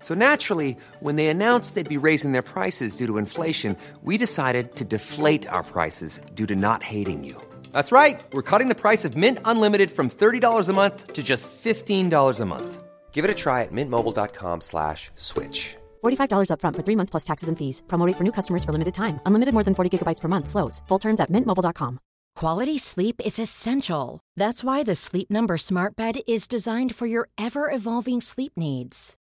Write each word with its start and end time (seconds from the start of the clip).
So 0.00 0.14
naturally, 0.14 0.76
when 1.00 1.16
they 1.16 1.26
announced 1.26 1.74
they'd 1.74 1.96
be 1.96 2.06
raising 2.08 2.32
their 2.32 2.48
prices 2.54 2.96
due 2.96 3.06
to 3.06 3.18
inflation, 3.18 3.76
we 4.02 4.16
decided 4.16 4.76
to 4.76 4.84
deflate 4.84 5.46
our 5.48 5.62
prices 5.62 6.20
due 6.34 6.46
to 6.46 6.56
not 6.56 6.82
hating 6.82 7.24
you. 7.24 7.36
That's 7.72 7.92
right. 7.92 8.20
We're 8.32 8.48
cutting 8.50 8.68
the 8.68 8.74
price 8.84 9.04
of 9.04 9.16
Mint 9.16 9.38
Unlimited 9.44 9.90
from 9.90 10.08
$30 10.08 10.68
a 10.68 10.72
month 10.72 11.12
to 11.12 11.22
just 11.22 11.50
$15 11.50 12.40
a 12.40 12.44
month. 12.46 12.82
Give 13.12 13.24
it 13.24 13.30
a 13.30 13.34
try 13.34 13.62
at 13.62 13.72
mintmobile.com 13.72 14.62
slash 14.62 15.10
switch. 15.16 15.76
$45 16.02 16.48
upfront 16.52 16.76
for 16.76 16.82
three 16.82 16.96
months 16.96 17.10
plus 17.10 17.24
taxes 17.24 17.48
and 17.50 17.58
fees. 17.58 17.82
Promote 17.88 18.16
for 18.16 18.24
new 18.24 18.32
customers 18.32 18.64
for 18.64 18.72
limited 18.72 18.94
time. 18.94 19.20
Unlimited 19.26 19.52
more 19.52 19.64
than 19.64 19.74
40 19.74 19.98
gigabytes 19.98 20.20
per 20.20 20.28
month. 20.28 20.48
Slows. 20.48 20.82
Full 20.88 20.98
terms 20.98 21.20
at 21.20 21.30
mintmobile.com. 21.30 22.00
Quality 22.36 22.78
sleep 22.78 23.20
is 23.24 23.38
essential. 23.38 24.20
That's 24.36 24.64
why 24.64 24.82
the 24.82 24.94
Sleep 24.94 25.30
Number 25.30 25.58
Smart 25.58 25.96
Bed 25.96 26.20
is 26.26 26.48
designed 26.48 26.94
for 26.94 27.06
your 27.06 27.28
ever 27.36 27.70
evolving 27.70 28.20
sleep 28.20 28.52
needs. 28.56 29.14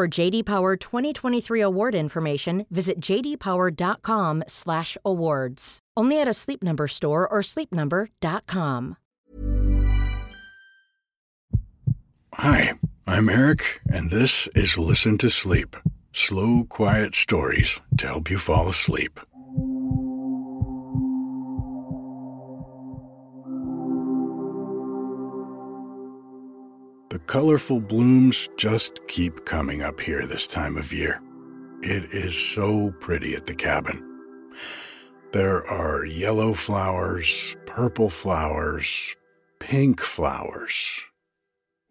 For 0.00 0.08
JD 0.08 0.46
Power 0.46 0.76
2023 0.76 1.60
award 1.60 1.94
information, 1.94 2.64
visit 2.70 3.00
jdpower.com/awards. 3.00 5.78
Only 5.94 6.20
at 6.22 6.26
a 6.26 6.32
Sleep 6.32 6.62
Number 6.62 6.88
store 6.88 7.28
or 7.28 7.42
sleepnumber.com. 7.42 8.96
Hi, 12.32 12.72
I'm 13.06 13.28
Eric, 13.28 13.82
and 13.92 14.10
this 14.10 14.48
is 14.54 14.78
Listen 14.78 15.18
to 15.18 15.28
Sleep 15.28 15.76
slow, 16.12 16.64
quiet 16.64 17.14
stories 17.14 17.78
to 17.98 18.06
help 18.06 18.30
you 18.30 18.38
fall 18.38 18.70
asleep. 18.70 19.20
The 27.20 27.26
colorful 27.26 27.80
blooms 27.80 28.48
just 28.56 29.06
keep 29.06 29.44
coming 29.44 29.82
up 29.82 30.00
here 30.00 30.26
this 30.26 30.46
time 30.46 30.78
of 30.78 30.92
year. 30.92 31.20
It 31.82 32.04
is 32.14 32.34
so 32.34 32.92
pretty 32.98 33.34
at 33.34 33.44
the 33.46 33.54
cabin. 33.54 34.02
There 35.32 35.64
are 35.66 36.04
yellow 36.04 36.54
flowers, 36.54 37.56
purple 37.66 38.08
flowers, 38.08 39.14
pink 39.58 40.00
flowers. 40.00 41.02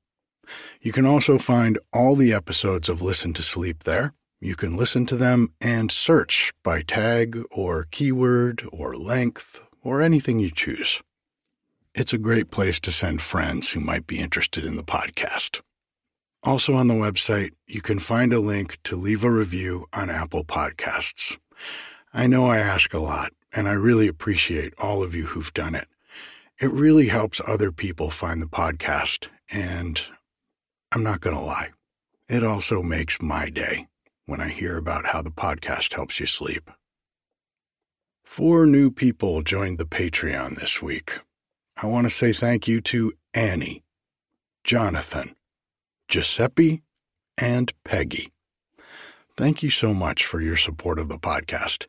you 0.82 0.92
can 0.92 1.06
also 1.06 1.38
find 1.38 1.80
all 1.94 2.16
the 2.16 2.34
episodes 2.34 2.90
of 2.90 3.02
Listen 3.02 3.34
to 3.34 3.44
Sleep 3.44 3.84
there. 3.84 4.14
You 4.40 4.56
can 4.56 4.78
listen 4.78 5.08
to 5.08 5.16
them 5.16 5.54
and 5.60 5.92
search 5.92 6.54
by 6.62 6.84
tag 6.84 7.44
or 7.50 7.88
keyword 7.90 8.68
or 8.72 8.96
length 8.96 9.64
or 9.82 10.00
anything 10.00 10.38
you 10.38 10.52
choose. 10.52 11.02
It's 11.96 12.14
a 12.14 12.20
great 12.20 12.52
place 12.52 12.80
to 12.82 12.92
send 12.92 13.24
friends 13.24 13.72
who 13.72 13.80
might 13.80 14.06
be 14.06 14.20
interested 14.20 14.64
in 14.64 14.76
the 14.76 14.84
podcast. 14.84 15.62
Also 16.44 16.76
on 16.76 16.88
the 16.88 16.94
website, 16.94 17.54
you 17.66 17.82
can 17.82 17.98
find 17.98 18.32
a 18.32 18.40
link 18.40 18.78
to 18.84 18.96
leave 18.96 19.24
a 19.24 19.32
review 19.32 19.88
on 19.92 20.12
Apple 20.12 20.44
Podcasts. 20.44 21.40
I 22.14 22.28
know 22.28 22.46
I 22.46 22.60
ask 22.60 22.94
a 22.94 23.00
lot, 23.00 23.34
and 23.52 23.68
I 23.68 23.74
really 23.74 24.08
appreciate 24.08 24.76
all 24.78 25.02
of 25.02 25.16
you 25.16 25.26
who've 25.26 25.54
done 25.56 25.74
it. 25.74 25.88
It 26.62 26.72
really 26.72 27.08
helps 27.08 27.42
other 27.48 27.72
people 27.72 28.12
find 28.12 28.40
the 28.40 28.48
podcast, 28.48 29.30
and 29.50 30.00
I'm 30.92 31.02
not 31.02 31.22
going 31.22 31.36
to 31.36 31.42
lie, 31.42 31.72
it 32.30 32.44
also 32.44 32.84
makes 32.84 33.20
my 33.20 33.50
day 33.50 33.88
when 34.28 34.40
I 34.40 34.50
hear 34.50 34.78
about 34.78 35.08
how 35.08 35.24
the 35.24 35.32
podcast 35.32 35.96
helps 35.96 36.20
you 36.20 36.28
sleep. 36.28 36.70
Four 38.24 38.68
new 38.68 38.92
people 38.92 39.42
joined 39.42 39.80
the 39.80 39.86
Patreon 39.86 40.60
this 40.60 40.82
week. 40.82 41.22
I 41.82 41.88
want 41.88 42.06
to 42.06 42.16
say 42.16 42.34
thank 42.34 42.68
you 42.68 42.82
to 42.82 43.14
Annie, 43.34 43.84
Jonathan, 44.64 45.36
Giuseppe, 46.10 46.84
and 47.38 47.74
Peggy. 47.84 48.32
Thank 49.36 49.64
you 49.64 49.70
so 49.70 49.94
much 49.94 50.26
for 50.26 50.42
your 50.42 50.58
support 50.58 51.00
of 51.00 51.08
the 51.08 51.18
podcast. 51.18 51.86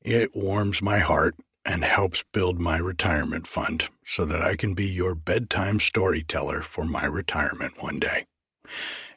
It 0.00 0.34
warms 0.34 0.82
my 0.82 0.98
heart 0.98 1.36
and 1.64 1.84
helps 1.84 2.24
build 2.32 2.58
my 2.58 2.78
retirement 2.78 3.46
fund 3.46 3.88
so 4.04 4.24
that 4.24 4.42
I 4.42 4.56
can 4.56 4.74
be 4.74 4.86
your 4.86 5.14
bedtime 5.14 5.78
storyteller 5.78 6.62
for 6.62 6.84
my 6.84 7.04
retirement 7.04 7.80
one 7.80 8.00
day. 8.00 8.26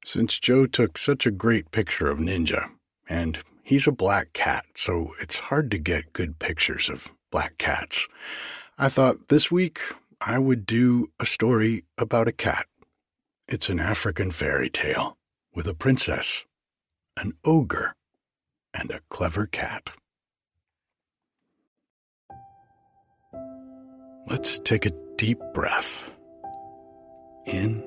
Since 0.03 0.37
Joe 0.39 0.65
took 0.65 0.97
such 0.97 1.25
a 1.25 1.31
great 1.31 1.71
picture 1.71 2.11
of 2.11 2.19
Ninja, 2.19 2.71
and 3.07 3.39
He's 3.65 3.87
a 3.87 3.93
black 3.93 4.33
cat, 4.33 4.65
so 4.75 5.13
it's 5.21 5.39
hard 5.39 5.71
to 5.71 5.77
get 5.77 6.11
good 6.11 6.37
pictures 6.37 6.89
of 6.89 7.13
black 7.31 7.57
cats. 7.57 8.09
I 8.77 8.89
thought 8.89 9.29
this 9.29 9.49
week 9.49 9.79
I 10.25 10.39
would 10.39 10.65
do 10.65 11.11
a 11.19 11.25
story 11.25 11.83
about 11.97 12.29
a 12.29 12.31
cat. 12.31 12.65
It's 13.49 13.67
an 13.67 13.79
African 13.79 14.31
fairy 14.31 14.69
tale 14.69 15.17
with 15.53 15.67
a 15.67 15.73
princess, 15.73 16.45
an 17.17 17.33
ogre, 17.43 17.93
and 18.73 18.89
a 18.89 19.01
clever 19.09 19.45
cat. 19.45 19.89
Let's 24.25 24.59
take 24.59 24.85
a 24.85 24.93
deep 25.17 25.39
breath. 25.53 26.13
In 27.45 27.83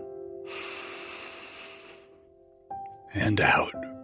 and 3.15 3.41
out. 3.41 3.95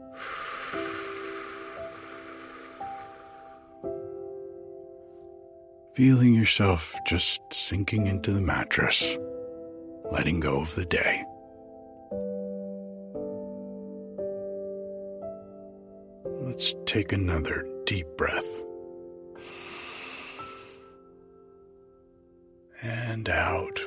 Feeling 5.95 6.35
yourself 6.35 6.95
just 7.07 7.41
sinking 7.53 8.07
into 8.07 8.33
the 8.33 8.41
mattress, 8.41 9.19
letting 10.11 10.41
go 10.41 10.61
of 10.61 10.75
the 10.75 10.87
day. 10.87 11.23
Let's 16.47 16.75
take 16.87 17.13
another 17.13 17.67
deep 17.85 18.07
breath. 18.17 18.45
And 22.83 23.29
out. 23.29 23.81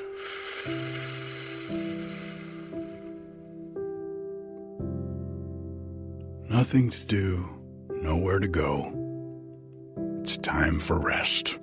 Nothing 6.48 6.90
to 6.92 7.04
do, 7.06 7.50
nowhere 7.90 8.40
to 8.40 8.48
go. 8.48 8.92
It's 10.22 10.38
time 10.38 10.80
for 10.80 11.00
rest. 11.00 11.58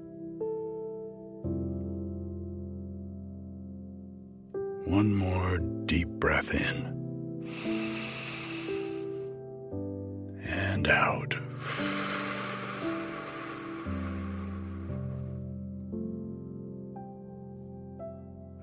One 4.93 5.15
more 5.15 5.57
deep 5.87 6.07
breath 6.21 6.53
in 6.53 6.85
and 10.45 10.87
out. 10.87 11.35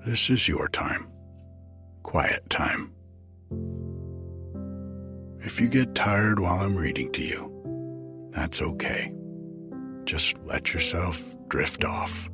This 0.06 0.30
is 0.30 0.46
your 0.46 0.68
time, 0.68 1.08
quiet 2.04 2.48
time. 2.48 2.92
If 5.40 5.60
you 5.60 5.66
get 5.66 5.96
tired 5.96 6.38
while 6.38 6.60
I'm 6.60 6.76
reading 6.76 7.10
to 7.10 7.22
you, 7.24 8.30
that's 8.30 8.62
okay. 8.62 9.12
Just 10.04 10.36
let 10.44 10.72
yourself 10.72 11.34
drift 11.48 11.82
off. 11.82 12.30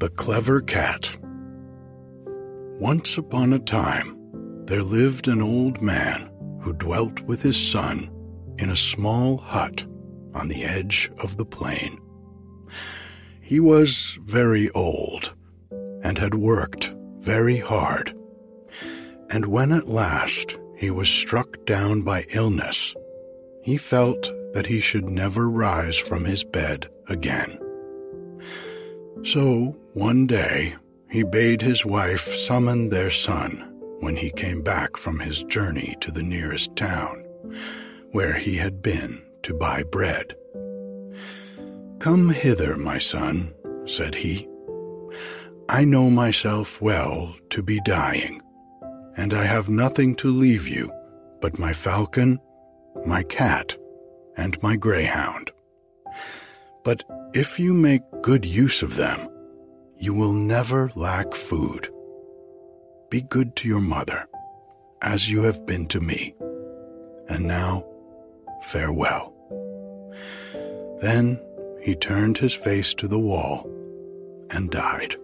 The 0.00 0.08
Clever 0.08 0.62
Cat. 0.62 1.14
Once 2.80 3.18
upon 3.18 3.52
a 3.52 3.58
time, 3.58 4.16
there 4.64 4.82
lived 4.82 5.28
an 5.28 5.42
old 5.42 5.82
man 5.82 6.30
who 6.62 6.72
dwelt 6.72 7.20
with 7.24 7.42
his 7.42 7.58
son 7.58 8.10
in 8.56 8.70
a 8.70 8.76
small 8.76 9.36
hut 9.36 9.84
on 10.32 10.48
the 10.48 10.64
edge 10.64 11.12
of 11.18 11.36
the 11.36 11.44
plain. 11.44 12.00
He 13.42 13.60
was 13.60 14.18
very 14.24 14.70
old 14.70 15.34
and 16.02 16.16
had 16.16 16.32
worked 16.34 16.94
very 17.18 17.58
hard. 17.58 18.14
And 19.28 19.44
when 19.44 19.70
at 19.70 19.86
last 19.86 20.58
he 20.78 20.90
was 20.90 21.10
struck 21.10 21.66
down 21.66 22.00
by 22.00 22.24
illness, 22.30 22.94
he 23.62 23.76
felt 23.76 24.32
that 24.54 24.64
he 24.64 24.80
should 24.80 25.10
never 25.10 25.50
rise 25.50 25.98
from 25.98 26.24
his 26.24 26.42
bed 26.42 26.88
again. 27.06 27.59
So 29.22 29.76
one 29.92 30.26
day 30.26 30.76
he 31.10 31.22
bade 31.22 31.60
his 31.60 31.84
wife 31.84 32.34
summon 32.34 32.88
their 32.88 33.10
son 33.10 33.66
when 34.00 34.16
he 34.16 34.30
came 34.30 34.62
back 34.62 34.96
from 34.96 35.20
his 35.20 35.42
journey 35.44 35.96
to 36.00 36.10
the 36.10 36.22
nearest 36.22 36.74
town, 36.74 37.24
where 38.12 38.34
he 38.34 38.56
had 38.56 38.80
been 38.80 39.22
to 39.42 39.52
buy 39.52 39.82
bread. 39.82 40.34
Come 41.98 42.30
hither, 42.30 42.76
my 42.76 42.98
son, 42.98 43.52
said 43.84 44.14
he. 44.14 44.48
I 45.68 45.84
know 45.84 46.08
myself 46.08 46.80
well 46.80 47.36
to 47.50 47.62
be 47.62 47.80
dying, 47.84 48.40
and 49.16 49.34
I 49.34 49.44
have 49.44 49.68
nothing 49.68 50.14
to 50.16 50.28
leave 50.28 50.66
you 50.66 50.90
but 51.42 51.58
my 51.58 51.72
falcon, 51.72 52.38
my 53.04 53.22
cat, 53.24 53.76
and 54.36 54.62
my 54.62 54.76
greyhound. 54.76 55.50
But 56.84 57.04
if 57.32 57.60
you 57.60 57.72
make 57.72 58.02
good 58.22 58.44
use 58.44 58.82
of 58.82 58.96
them, 58.96 59.28
you 59.98 60.12
will 60.12 60.32
never 60.32 60.90
lack 60.94 61.34
food. 61.34 61.88
Be 63.10 63.22
good 63.22 63.54
to 63.56 63.68
your 63.68 63.80
mother, 63.80 64.26
as 65.02 65.30
you 65.30 65.42
have 65.42 65.64
been 65.66 65.86
to 65.88 66.00
me. 66.00 66.34
And 67.28 67.46
now, 67.46 67.84
farewell. 68.62 69.34
Then 71.00 71.40
he 71.80 71.94
turned 71.94 72.38
his 72.38 72.54
face 72.54 72.94
to 72.94 73.06
the 73.06 73.18
wall 73.18 73.68
and 74.50 74.70
died. 74.70 75.14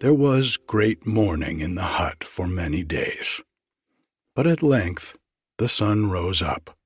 There 0.00 0.14
was 0.14 0.56
great 0.56 1.06
mourning 1.06 1.60
in 1.60 1.76
the 1.76 1.82
hut 1.82 2.24
for 2.24 2.46
many 2.46 2.82
days. 2.82 3.40
But 4.34 4.46
at 4.46 4.62
length 4.62 5.16
the 5.58 5.68
sun 5.68 6.10
rose 6.10 6.42
up, 6.42 6.76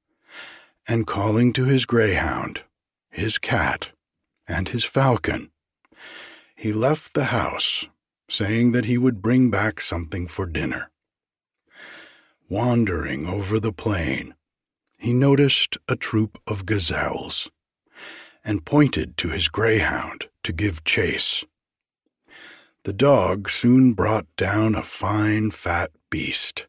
and 0.88 1.06
calling 1.06 1.52
to 1.52 1.66
his 1.66 1.84
greyhound, 1.84 2.64
his 3.10 3.36
cat, 3.36 3.92
and 4.48 4.70
his 4.70 4.84
falcon, 4.84 5.50
he 6.56 6.72
left 6.72 7.14
the 7.14 7.26
house, 7.26 7.86
saying 8.28 8.72
that 8.72 8.86
he 8.86 8.98
would 8.98 9.22
bring 9.22 9.50
back 9.50 9.80
something 9.80 10.26
for 10.26 10.46
dinner. 10.46 10.90
Wandering 12.48 13.26
over 13.26 13.60
the 13.60 13.72
plain, 13.72 14.34
he 14.96 15.12
noticed 15.12 15.76
a 15.86 15.94
troop 15.94 16.40
of 16.46 16.66
gazelles, 16.66 17.50
and 18.42 18.64
pointed 18.64 19.16
to 19.18 19.28
his 19.28 19.48
greyhound 19.48 20.28
to 20.42 20.52
give 20.52 20.82
chase. 20.84 21.44
The 22.84 22.92
dog 22.92 23.50
soon 23.50 23.92
brought 23.92 24.26
down 24.36 24.74
a 24.74 24.82
fine 24.82 25.50
fat 25.50 25.90
beast, 26.10 26.66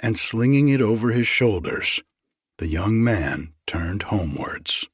and 0.00 0.16
slinging 0.16 0.68
it 0.68 0.80
over 0.80 1.10
his 1.10 1.26
shoulders, 1.26 2.00
the 2.62 2.68
young 2.68 3.02
man 3.02 3.52
turned 3.66 4.04
homewards. 4.04 4.88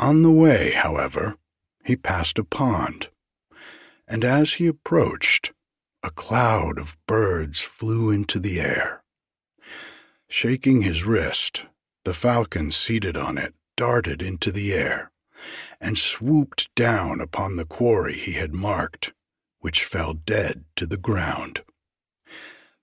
On 0.00 0.22
the 0.22 0.30
way, 0.32 0.72
however, 0.72 1.36
he 1.84 1.94
passed 1.94 2.36
a 2.36 2.42
pond, 2.42 3.10
and 4.08 4.24
as 4.24 4.54
he 4.54 4.66
approached, 4.66 5.52
a 6.02 6.10
cloud 6.10 6.80
of 6.80 6.96
birds 7.06 7.60
flew 7.60 8.10
into 8.10 8.40
the 8.40 8.60
air. 8.60 9.04
Shaking 10.28 10.82
his 10.82 11.04
wrist, 11.04 11.66
the 12.04 12.12
falcon 12.12 12.72
seated 12.72 13.16
on 13.16 13.38
it 13.38 13.54
darted 13.76 14.20
into 14.20 14.50
the 14.50 14.72
air 14.74 15.12
and 15.80 15.96
swooped 15.96 16.74
down 16.74 17.20
upon 17.20 17.54
the 17.54 17.66
quarry 17.66 18.18
he 18.18 18.32
had 18.32 18.52
marked, 18.52 19.12
which 19.60 19.84
fell 19.84 20.12
dead 20.12 20.64
to 20.74 20.88
the 20.88 20.96
ground. 20.96 21.62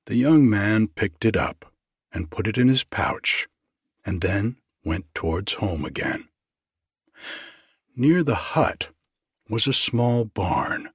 The 0.05 0.15
young 0.15 0.49
man 0.49 0.87
picked 0.87 1.25
it 1.25 1.35
up 1.35 1.68
and 2.13 2.31
put 2.31 2.47
it 2.47 2.57
in 2.57 2.67
his 2.67 2.83
pouch, 2.83 3.47
and 4.05 4.21
then 4.21 4.57
went 4.83 5.05
towards 5.13 5.53
home 5.53 5.85
again. 5.85 6.27
Near 7.95 8.23
the 8.23 8.35
hut 8.35 8.89
was 9.49 9.67
a 9.67 9.73
small 9.73 10.25
barn, 10.25 10.89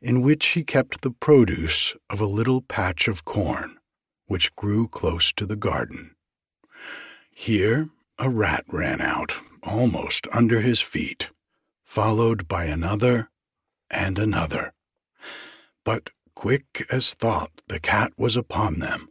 in 0.00 0.20
which 0.20 0.46
he 0.48 0.64
kept 0.64 1.02
the 1.02 1.10
produce 1.10 1.94
of 2.10 2.20
a 2.20 2.26
little 2.26 2.60
patch 2.60 3.08
of 3.08 3.24
corn, 3.24 3.78
which 4.26 4.54
grew 4.56 4.88
close 4.88 5.32
to 5.32 5.46
the 5.46 5.56
garden. 5.56 6.14
Here 7.30 7.88
a 8.18 8.28
rat 8.28 8.64
ran 8.68 9.00
out, 9.00 9.34
almost 9.62 10.26
under 10.32 10.60
his 10.60 10.80
feet, 10.80 11.30
followed 11.84 12.46
by 12.48 12.64
another 12.64 13.28
and 13.90 14.18
another. 14.18 14.72
But 15.84 16.10
quick 16.34 16.86
as 16.90 17.14
thought 17.14 17.50
the 17.68 17.80
cat 17.80 18.12
was 18.16 18.36
upon 18.36 18.78
them, 18.78 19.08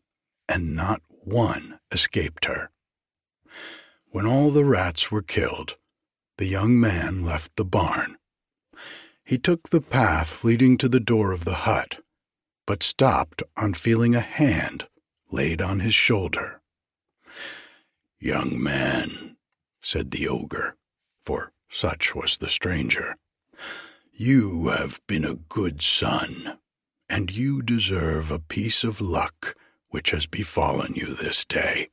and 0.48 0.76
not 0.76 1.02
one 1.26 1.80
escaped 1.92 2.46
her. 2.46 2.70
When 4.08 4.26
all 4.26 4.52
the 4.52 4.66
rats 4.66 5.12
were 5.12 5.22
killed, 5.22 5.78
the 6.38 6.46
young 6.46 6.80
man 6.80 7.24
left 7.24 7.56
the 7.56 7.66
barn. 7.66 8.18
He 9.24 9.38
took 9.38 9.70
the 9.70 9.82
path 9.82 10.44
leading 10.44 10.78
to 10.78 10.90
the 10.90 11.00
door 11.00 11.32
of 11.32 11.46
the 11.46 11.66
hut, 11.66 12.00
but 12.66 12.84
stopped 12.84 13.44
on 13.56 13.74
feeling 13.74 14.16
a 14.16 14.20
hand 14.20 14.88
laid 15.32 15.62
on 15.62 15.80
his 15.80 15.96
shoulder. 15.96 16.62
Young 18.20 18.62
man, 18.62 19.38
said 19.82 20.12
the 20.12 20.28
ogre, 20.28 20.78
for 21.24 21.52
such 21.70 22.14
was 22.14 22.38
the 22.38 22.50
stranger, 22.50 23.16
you 24.12 24.68
have 24.68 25.02
been 25.08 25.26
a 25.26 25.36
good 25.36 25.82
son, 25.82 26.60
and 27.10 27.32
you 27.32 27.62
deserve 27.62 28.30
a 28.30 28.40
piece 28.40 28.84
of 28.84 29.02
luck 29.02 29.56
which 29.94 30.10
has 30.10 30.26
befallen 30.26 30.96
you 30.96 31.14
this 31.14 31.46
day. 31.46 31.88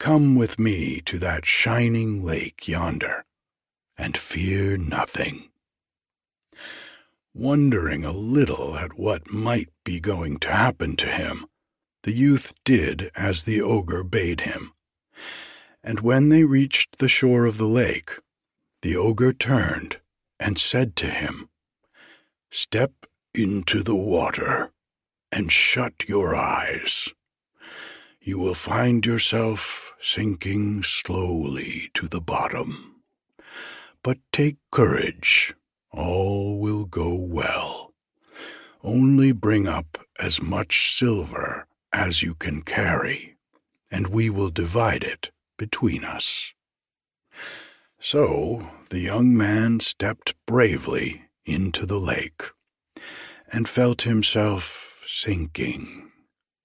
Come 0.00 0.34
with 0.34 0.58
me 0.58 1.00
to 1.02 1.20
that 1.20 1.46
shining 1.46 2.24
lake 2.24 2.66
yonder, 2.66 3.24
and 3.96 4.16
fear 4.16 4.76
nothing. 4.76 5.50
Wondering 7.32 8.04
a 8.04 8.10
little 8.10 8.74
at 8.74 8.98
what 8.98 9.30
might 9.30 9.68
be 9.84 10.00
going 10.00 10.38
to 10.38 10.50
happen 10.50 10.96
to 10.96 11.06
him, 11.06 11.46
the 12.02 12.12
youth 12.12 12.54
did 12.64 13.12
as 13.14 13.44
the 13.44 13.60
ogre 13.60 14.02
bade 14.02 14.40
him. 14.40 14.72
And 15.84 16.00
when 16.00 16.28
they 16.28 16.42
reached 16.42 16.98
the 16.98 17.08
shore 17.08 17.44
of 17.44 17.56
the 17.56 17.68
lake, 17.68 18.18
the 18.82 18.96
ogre 18.96 19.32
turned 19.32 20.00
and 20.40 20.58
said 20.58 20.96
to 20.96 21.06
him, 21.06 21.50
Step 22.50 23.06
into 23.32 23.84
the 23.84 23.94
water 23.94 24.72
and 25.32 25.50
shut 25.52 26.08
your 26.08 26.34
eyes. 26.34 27.08
You 28.20 28.38
will 28.38 28.54
find 28.54 29.04
yourself 29.06 29.92
sinking 30.00 30.82
slowly 30.82 31.90
to 31.94 32.08
the 32.08 32.20
bottom. 32.20 33.02
But 34.02 34.18
take 34.32 34.56
courage, 34.70 35.54
all 35.92 36.58
will 36.58 36.84
go 36.84 37.14
well. 37.14 37.92
Only 38.82 39.32
bring 39.32 39.68
up 39.68 39.98
as 40.18 40.40
much 40.40 40.96
silver 40.96 41.66
as 41.92 42.22
you 42.22 42.34
can 42.34 42.62
carry, 42.62 43.36
and 43.90 44.08
we 44.08 44.30
will 44.30 44.50
divide 44.50 45.02
it 45.02 45.30
between 45.58 46.04
us. 46.04 46.52
So 47.98 48.70
the 48.88 49.00
young 49.00 49.36
man 49.36 49.80
stepped 49.80 50.34
bravely 50.46 51.24
into 51.44 51.84
the 51.84 51.98
lake 51.98 52.44
and 53.52 53.68
felt 53.68 54.02
himself 54.02 54.89
sinking, 55.12 56.08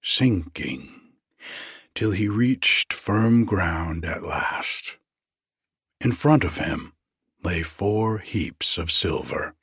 sinking, 0.02 0.88
till 1.96 2.12
he 2.12 2.28
reached 2.28 2.92
firm 2.92 3.44
ground 3.44 4.04
at 4.04 4.22
last. 4.22 4.98
In 6.00 6.12
front 6.12 6.44
of 6.44 6.56
him 6.56 6.92
lay 7.42 7.64
four 7.64 8.18
heaps 8.18 8.78
of 8.78 8.92
silver. 8.92 9.54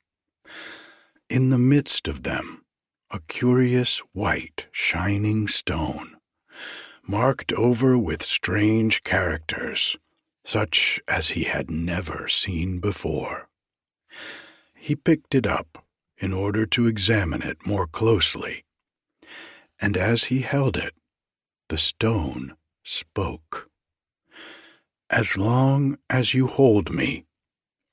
In 1.30 1.48
the 1.48 1.58
midst 1.58 2.06
of 2.06 2.24
them, 2.24 2.62
a 3.10 3.20
curious 3.20 3.98
white 4.12 4.66
shining 4.70 5.48
stone, 5.48 6.16
marked 7.02 7.54
over 7.54 7.96
with 7.96 8.22
strange 8.22 9.02
characters, 9.02 9.96
such 10.44 11.00
as 11.08 11.30
he 11.30 11.44
had 11.44 11.70
never 11.70 12.28
seen 12.28 12.80
before. 12.80 13.48
He 14.74 14.94
picked 14.94 15.34
it 15.34 15.46
up 15.46 15.84
in 16.18 16.34
order 16.34 16.66
to 16.66 16.86
examine 16.86 17.42
it 17.42 17.66
more 17.66 17.86
closely, 17.86 18.63
and 19.84 19.98
as 19.98 20.24
he 20.24 20.40
held 20.40 20.78
it, 20.78 20.94
the 21.68 21.76
stone 21.76 22.56
spoke. 22.84 23.68
As 25.10 25.36
long 25.36 25.98
as 26.08 26.32
you 26.32 26.46
hold 26.46 26.90
me, 26.90 27.26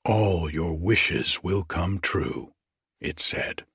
all 0.02 0.50
your 0.50 0.74
wishes 0.74 1.40
will 1.42 1.64
come 1.64 1.98
true, 1.98 2.54
it 2.98 3.20
said. 3.20 3.66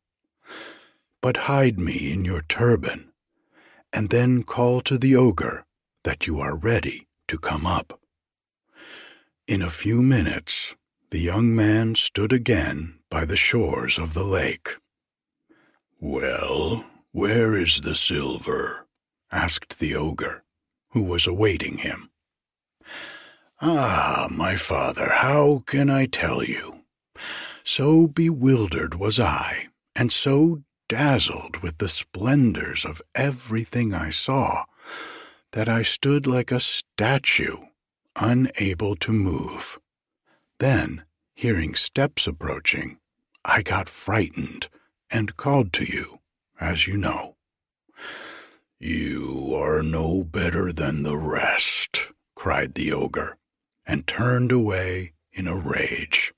But 1.22 1.46
hide 1.46 1.78
me 1.78 2.12
in 2.12 2.26
your 2.26 2.42
turban, 2.42 3.12
and 3.94 4.10
then 4.10 4.42
call 4.42 4.82
to 4.82 4.98
the 4.98 5.16
ogre 5.16 5.68
that 6.04 6.26
you 6.26 6.40
are 6.40 6.56
ready 6.58 7.08
to 7.28 7.38
come 7.38 7.68
up. 7.68 8.00
In 9.48 9.62
a 9.62 9.70
few 9.70 10.02
minutes, 10.02 10.76
the 11.12 11.20
young 11.20 11.56
man 11.56 11.94
stood 11.94 12.34
again 12.34 12.98
by 13.12 13.26
the 13.26 13.38
shores 13.38 14.00
of 14.00 14.16
the 14.16 14.26
lake. 14.26 14.78
Well, 16.00 16.84
where 17.12 17.56
is 17.56 17.82
the 17.82 17.96
silver? 17.96 18.88
asked 19.32 19.80
the 19.80 19.96
ogre, 19.96 20.44
who 20.92 21.04
was 21.04 21.28
awaiting 21.28 21.80
him. 21.80 22.10
Ah, 23.62 24.28
my 24.32 24.56
father, 24.56 25.10
how 25.10 25.64
can 25.66 25.90
I 25.90 26.06
tell 26.06 26.44
you? 26.44 26.84
So 27.64 28.08
bewildered 28.08 28.96
was 28.96 29.20
I, 29.20 29.68
and 29.96 30.12
so 30.12 30.64
dazzled 30.88 31.58
with 31.58 31.80
the 31.80 31.90
splendors 31.90 32.86
of 32.86 33.02
everything 33.16 33.94
I 33.94 34.10
saw, 34.10 34.66
that 35.52 35.68
I 35.68 35.82
stood 35.84 36.28
like 36.28 36.52
a 36.52 36.60
statue, 36.60 37.58
unable 38.16 38.96
to 38.98 39.12
move. 39.12 39.80
Then, 40.60 41.04
hearing 41.36 41.76
steps 41.76 42.28
approaching, 42.28 43.00
I 43.44 43.62
got 43.62 43.90
frightened 43.90 44.70
and 45.10 45.36
called 45.36 45.74
to 45.74 45.86
you, 45.86 46.17
as 46.60 46.88
you 46.88 46.98
know. 46.98 47.36
You 48.80 49.54
are 49.56 49.82
no 49.82 50.24
better 50.24 50.72
than 50.72 51.04
the 51.04 51.18
rest, 51.18 52.12
cried 52.36 52.76
the 52.76 52.92
ogre 52.92 53.38
and 53.86 54.06
turned 54.06 54.52
away 54.52 55.14
in 55.32 55.48
a 55.48 55.56
rage. 55.56 56.34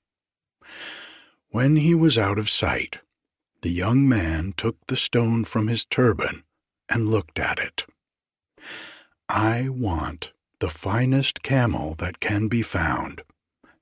When 1.50 1.78
he 1.78 1.96
was 1.96 2.18
out 2.18 2.38
of 2.38 2.50
sight, 2.50 3.00
the 3.62 3.72
young 3.72 4.08
man 4.08 4.54
took 4.56 4.78
the 4.88 4.96
stone 4.96 5.44
from 5.44 5.68
his 5.68 5.84
turban 5.84 6.44
and 6.88 7.10
looked 7.10 7.40
at 7.40 7.60
it. 7.60 7.86
I 9.28 9.68
want 9.70 10.32
the 10.60 10.70
finest 10.70 11.44
camel 11.44 11.96
that 11.96 12.20
can 12.20 12.48
be 12.48 12.62
found, 12.62 13.24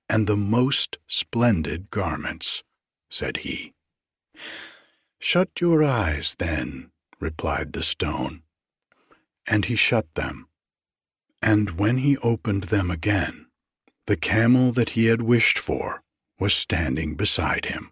and 0.10 0.27
the 0.27 0.38
most 0.38 0.98
splendid 1.08 1.89
garments, 1.89 2.63
said 3.10 3.38
he. 3.38 3.74
Shut 5.19 5.50
your 5.59 5.83
eyes, 5.83 6.36
then, 6.38 6.91
replied 7.19 7.74
the 7.74 7.83
stone. 7.83 8.43
And 9.47 9.65
he 9.65 9.75
shut 9.75 10.13
them. 10.15 10.47
And 11.41 11.71
when 11.71 11.97
he 11.97 12.17
opened 12.17 12.65
them 12.65 12.91
again, 12.91 13.47
the 14.05 14.17
camel 14.17 14.71
that 14.71 14.91
he 14.91 15.05
had 15.05 15.21
wished 15.21 15.59
for 15.59 16.03
was 16.39 16.53
standing 16.53 17.15
beside 17.15 17.65
him, 17.65 17.91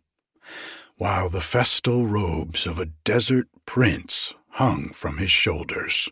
while 0.98 1.30
the 1.30 1.42
festal 1.42 2.08
robes 2.08 2.66
of 2.66 2.80
a 2.80 2.92
desert 3.04 3.48
prince 3.66 4.34
hung 4.52 4.90
from 4.90 5.18
his 5.18 5.32
shoulders. 5.32 6.10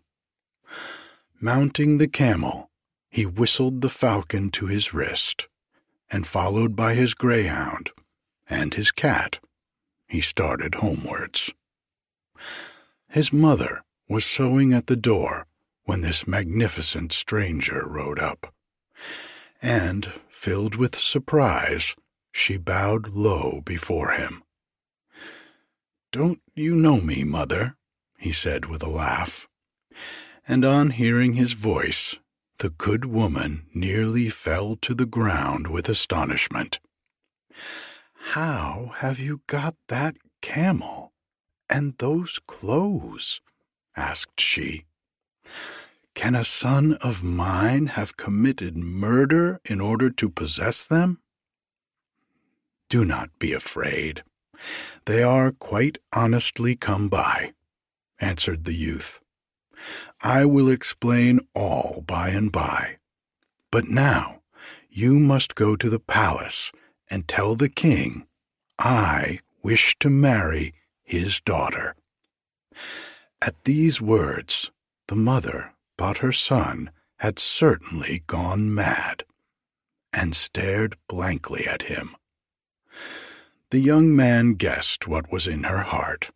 Mounting 1.39 1.97
the 1.97 2.07
camel, 2.07 2.69
he 3.09 3.25
whistled 3.25 3.81
the 3.81 3.89
falcon 3.89 4.49
to 4.51 4.65
his 4.65 4.93
wrist, 4.93 5.47
and 6.09 6.27
followed 6.27 6.75
by 6.75 6.95
his 6.95 7.13
greyhound 7.13 7.91
and 8.49 8.73
his 8.73 8.91
cat, 8.91 9.39
he 10.13 10.21
started 10.21 10.75
homewards. 10.75 11.51
His 13.09 13.33
mother 13.33 13.83
was 14.07 14.23
sewing 14.23 14.71
at 14.71 14.85
the 14.85 14.95
door 14.95 15.47
when 15.85 16.01
this 16.01 16.27
magnificent 16.27 17.11
stranger 17.11 17.83
rode 17.87 18.19
up 18.19 18.53
and, 19.59 20.11
filled 20.29 20.75
with 20.75 20.95
surprise, 20.95 21.95
she 22.31 22.57
bowed 22.57 23.07
low 23.07 23.61
before 23.65 24.11
him. 24.11 24.43
Don't 26.11 26.41
you 26.53 26.75
know 26.75 27.01
me, 27.01 27.23
mother? 27.23 27.75
he 28.19 28.31
said 28.31 28.67
with 28.67 28.83
a 28.83 28.89
laugh. 28.89 29.47
And 30.47 30.63
on 30.63 30.91
hearing 30.91 31.33
his 31.33 31.53
voice, 31.53 32.19
the 32.59 32.69
good 32.69 33.05
woman 33.05 33.65
nearly 33.73 34.29
fell 34.29 34.75
to 34.75 34.93
the 34.93 35.07
ground 35.07 35.69
with 35.71 35.89
astonishment. 35.89 36.79
How 38.31 38.93
have 38.95 39.19
you 39.19 39.41
got 39.47 39.75
that 39.89 40.15
camel 40.41 41.11
and 41.69 41.95
those 41.97 42.39
clothes? 42.47 43.41
asked 43.95 44.39
she. 44.39 44.85
Can 46.15 46.33
a 46.33 46.45
son 46.45 46.93
of 46.93 47.21
mine 47.23 47.87
have 47.87 48.17
committed 48.17 48.75
murder 48.77 49.59
in 49.65 49.81
order 49.81 50.09
to 50.09 50.29
possess 50.29 50.85
them? 50.85 51.19
Do 52.89 53.03
not 53.05 53.37
be 53.39 53.53
afraid. 53.53 54.23
They 55.05 55.21
are 55.21 55.51
quite 55.51 55.97
honestly 56.13 56.75
come 56.75 57.09
by, 57.09 57.53
answered 58.19 58.63
the 58.63 58.73
youth. 58.73 59.19
I 60.21 60.45
will 60.45 60.69
explain 60.69 61.39
all 61.53 62.03
by 62.07 62.29
and 62.29 62.51
by. 62.51 62.97
But 63.69 63.89
now 63.89 64.41
you 64.89 65.19
must 65.19 65.55
go 65.55 65.75
to 65.75 65.89
the 65.89 65.99
palace 65.99 66.71
and 67.13 67.27
tell 67.27 67.55
the 67.55 67.69
king 67.69 68.25
I 68.79 69.37
wish 69.61 69.95
to 69.99 70.09
marry 70.09 70.73
his 71.03 71.39
daughter. 71.41 71.95
At 73.39 73.65
these 73.65 74.01
words, 74.01 74.71
the 75.07 75.15
mother 75.15 75.75
thought 75.95 76.17
her 76.17 76.31
son 76.31 76.89
had 77.17 77.37
certainly 77.37 78.23
gone 78.25 78.73
mad, 78.73 79.25
and 80.11 80.35
stared 80.35 80.97
blankly 81.07 81.67
at 81.67 81.83
him. 81.83 82.15
The 83.69 83.79
young 83.79 84.15
man 84.15 84.55
guessed 84.55 85.07
what 85.07 85.31
was 85.31 85.45
in 85.45 85.65
her 85.65 85.83
heart, 85.83 86.31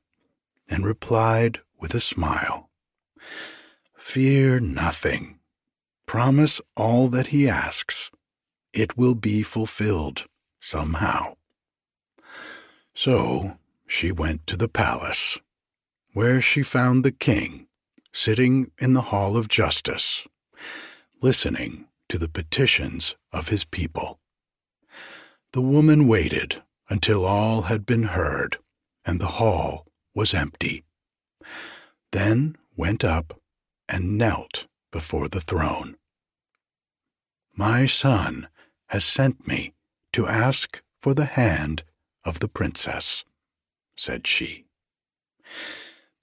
and 0.69 0.85
replied 0.85 1.59
with 1.79 1.95
a 1.95 1.99
smile 1.99 2.69
Fear 3.95 4.59
nothing. 4.59 5.39
Promise 6.05 6.61
all 6.75 7.07
that 7.07 7.27
he 7.27 7.49
asks. 7.49 8.11
It 8.73 8.95
will 8.95 9.15
be 9.15 9.41
fulfilled 9.41 10.27
somehow. 10.67 11.33
So 12.93 13.57
she 13.87 14.11
went 14.11 14.45
to 14.47 14.57
the 14.57 14.67
palace, 14.67 15.37
where 16.11 16.41
she 16.41 16.61
found 16.61 17.05
the 17.05 17.11
king 17.11 17.67
sitting 18.11 18.71
in 18.77 18.93
the 18.93 19.09
Hall 19.13 19.37
of 19.37 19.47
Justice, 19.47 20.27
listening 21.21 21.87
to 22.09 22.17
the 22.17 22.27
petitions 22.27 23.15
of 23.31 23.47
his 23.47 23.63
people. 23.63 24.19
The 25.53 25.61
woman 25.61 26.05
waited 26.05 26.61
until 26.89 27.25
all 27.25 27.63
had 27.63 27.85
been 27.85 28.03
heard 28.03 28.57
and 29.05 29.21
the 29.21 29.37
hall 29.39 29.85
was 30.13 30.33
empty, 30.33 30.83
then 32.11 32.57
went 32.75 33.05
up 33.05 33.39
and 33.87 34.17
knelt 34.17 34.67
before 34.91 35.29
the 35.29 35.41
throne. 35.41 35.95
My 37.55 37.85
son 37.85 38.49
has 38.87 39.05
sent 39.05 39.47
me 39.47 39.73
to 40.17 40.25
ask 40.25 40.81
for 40.99 41.13
the 41.13 41.25
hand 41.25 41.83
of 42.25 42.39
the 42.39 42.47
princess, 42.47 43.23
said 43.95 44.25
she. 44.25 44.65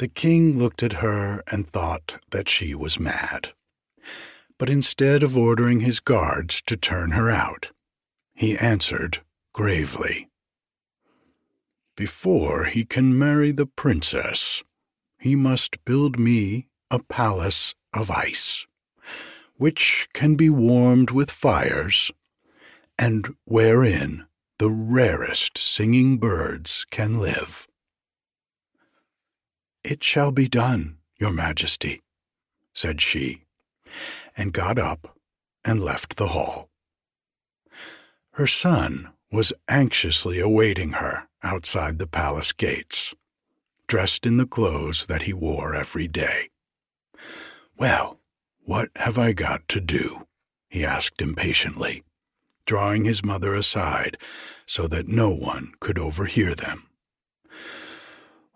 The 0.01 0.09
king 0.09 0.59
looked 0.59 0.83
at 0.83 0.95
her 0.95 1.45
and 1.47 1.71
thought 1.71 2.17
that 2.33 2.49
she 2.49 2.75
was 2.75 2.99
mad. 2.99 3.53
But 4.59 4.69
instead 4.69 5.23
of 5.23 5.39
ordering 5.39 5.79
his 5.79 6.01
guards 6.01 6.61
to 6.63 6.77
turn 6.77 7.13
her 7.13 7.31
out, 7.31 7.71
he 8.35 8.59
answered 8.59 9.23
gravely. 9.53 10.29
Before 11.97 12.65
he 12.65 12.85
can 12.85 13.17
marry 13.17 13.53
the 13.53 13.67
princess, 13.67 14.65
he 15.21 15.37
must 15.37 15.85
build 15.85 16.19
me 16.19 16.67
a 16.91 16.99
palace 16.99 17.77
of 17.93 18.11
ice, 18.11 18.67
which 19.55 20.09
can 20.13 20.35
be 20.35 20.51
warmed 20.51 21.13
with 21.13 21.31
fires, 21.31 22.11
and 22.99 23.35
wherein 23.45 24.27
the 24.59 24.71
rarest 24.71 25.59
singing 25.59 26.17
birds 26.17 26.87
can 26.91 27.19
live. 27.19 27.67
It 29.83 30.03
shall 30.03 30.31
be 30.31 30.49
done, 30.49 30.99
your 31.19 31.33
majesty, 31.33 32.03
said 32.73 33.01
she, 33.01 33.43
and 34.37 34.53
got 34.53 34.79
up 34.79 35.19
and 35.65 35.83
left 35.83 36.17
the 36.17 36.29
hall. 36.29 36.71
Her 38.33 38.47
son 38.47 39.11
was 39.31 39.53
anxiously 39.69 40.39
awaiting 40.39 40.93
her 40.93 41.29
outside 41.43 41.99
the 41.99 42.07
palace 42.07 42.53
gates, 42.53 43.15
dressed 43.87 44.25
in 44.27 44.37
the 44.37 44.47
clothes 44.47 45.07
that 45.07 45.23
he 45.23 45.33
wore 45.33 45.75
every 45.75 46.09
day. 46.09 46.49
Well, 47.77 48.21
what 48.61 48.89
have 48.97 49.19
I 49.19 49.33
got 49.33 49.69
to 49.69 49.81
do? 49.81 50.27
he 50.69 50.85
asked 50.85 51.21
impatiently, 51.21 52.03
drawing 52.67 53.05
his 53.05 53.25
mother 53.25 53.55
aside 53.55 54.17
so 54.67 54.87
that 54.87 55.09
no 55.09 55.31
one 55.31 55.73
could 55.81 55.99
overhear 55.99 56.55
them. 56.55 56.87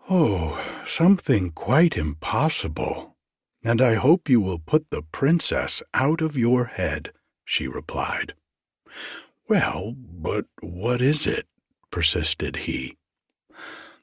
Oh, 0.09 0.59
something 0.87 1.51
quite 1.51 1.95
impossible, 1.95 3.15
and 3.63 3.81
I 3.81 3.95
hope 3.95 4.27
you 4.27 4.41
will 4.41 4.59
put 4.59 4.89
the 4.89 5.03
princess 5.03 5.83
out 5.93 6.21
of 6.21 6.37
your 6.37 6.65
head, 6.65 7.11
she 7.45 7.67
replied. 7.67 8.33
Well, 9.47 9.95
but 9.97 10.45
what 10.61 11.01
is 11.01 11.27
it? 11.27 11.47
persisted 11.91 12.55
he. 12.57 12.97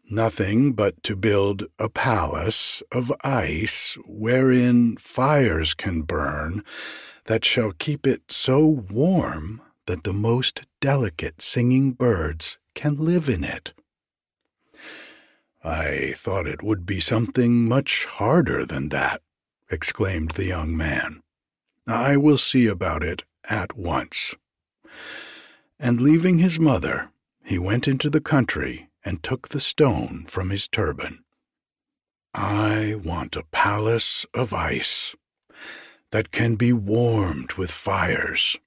Nothing 0.08 0.72
but 0.72 1.02
to 1.02 1.16
build 1.16 1.64
a 1.78 1.88
palace 1.88 2.82
of 2.92 3.12
ice 3.24 3.96
wherein 4.06 4.96
fires 4.96 5.74
can 5.74 6.02
burn 6.02 6.62
that 7.24 7.44
shall 7.44 7.72
keep 7.72 8.06
it 8.06 8.30
so 8.30 8.64
warm 8.66 9.60
that 9.86 10.04
the 10.04 10.12
most 10.12 10.64
delicate 10.80 11.40
singing 11.40 11.92
birds 11.92 12.58
can 12.74 12.96
live 12.96 13.28
in 13.28 13.42
it. 13.42 13.72
I 15.64 16.12
thought 16.16 16.46
it 16.46 16.62
would 16.62 16.86
be 16.86 17.00
something 17.00 17.68
much 17.68 18.04
harder 18.04 18.64
than 18.64 18.90
that, 18.90 19.22
exclaimed 19.70 20.32
the 20.32 20.44
young 20.44 20.76
man. 20.76 21.22
I 21.86 22.16
will 22.16 22.38
see 22.38 22.66
about 22.66 23.02
it 23.02 23.24
at 23.48 23.76
once. 23.76 24.34
And 25.78 26.00
leaving 26.00 26.38
his 26.38 26.58
mother, 26.58 27.10
he 27.44 27.58
went 27.58 27.88
into 27.88 28.10
the 28.10 28.20
country 28.20 28.88
and 29.04 29.22
took 29.22 29.48
the 29.48 29.60
stone 29.60 30.24
from 30.26 30.50
his 30.50 30.68
turban. 30.68 31.24
I 32.34 32.96
want 33.02 33.36
a 33.36 33.44
palace 33.44 34.26
of 34.34 34.52
ice 34.52 35.14
that 36.10 36.32
can 36.32 36.56
be 36.56 36.72
warmed 36.72 37.54
with 37.54 37.70
fires 37.70 38.58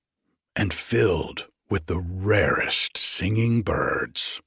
and 0.59 0.73
filled 0.73 1.47
with 1.69 1.85
the 1.85 1.97
rarest 1.97 2.97
singing 2.97 3.61
birds. 3.61 4.41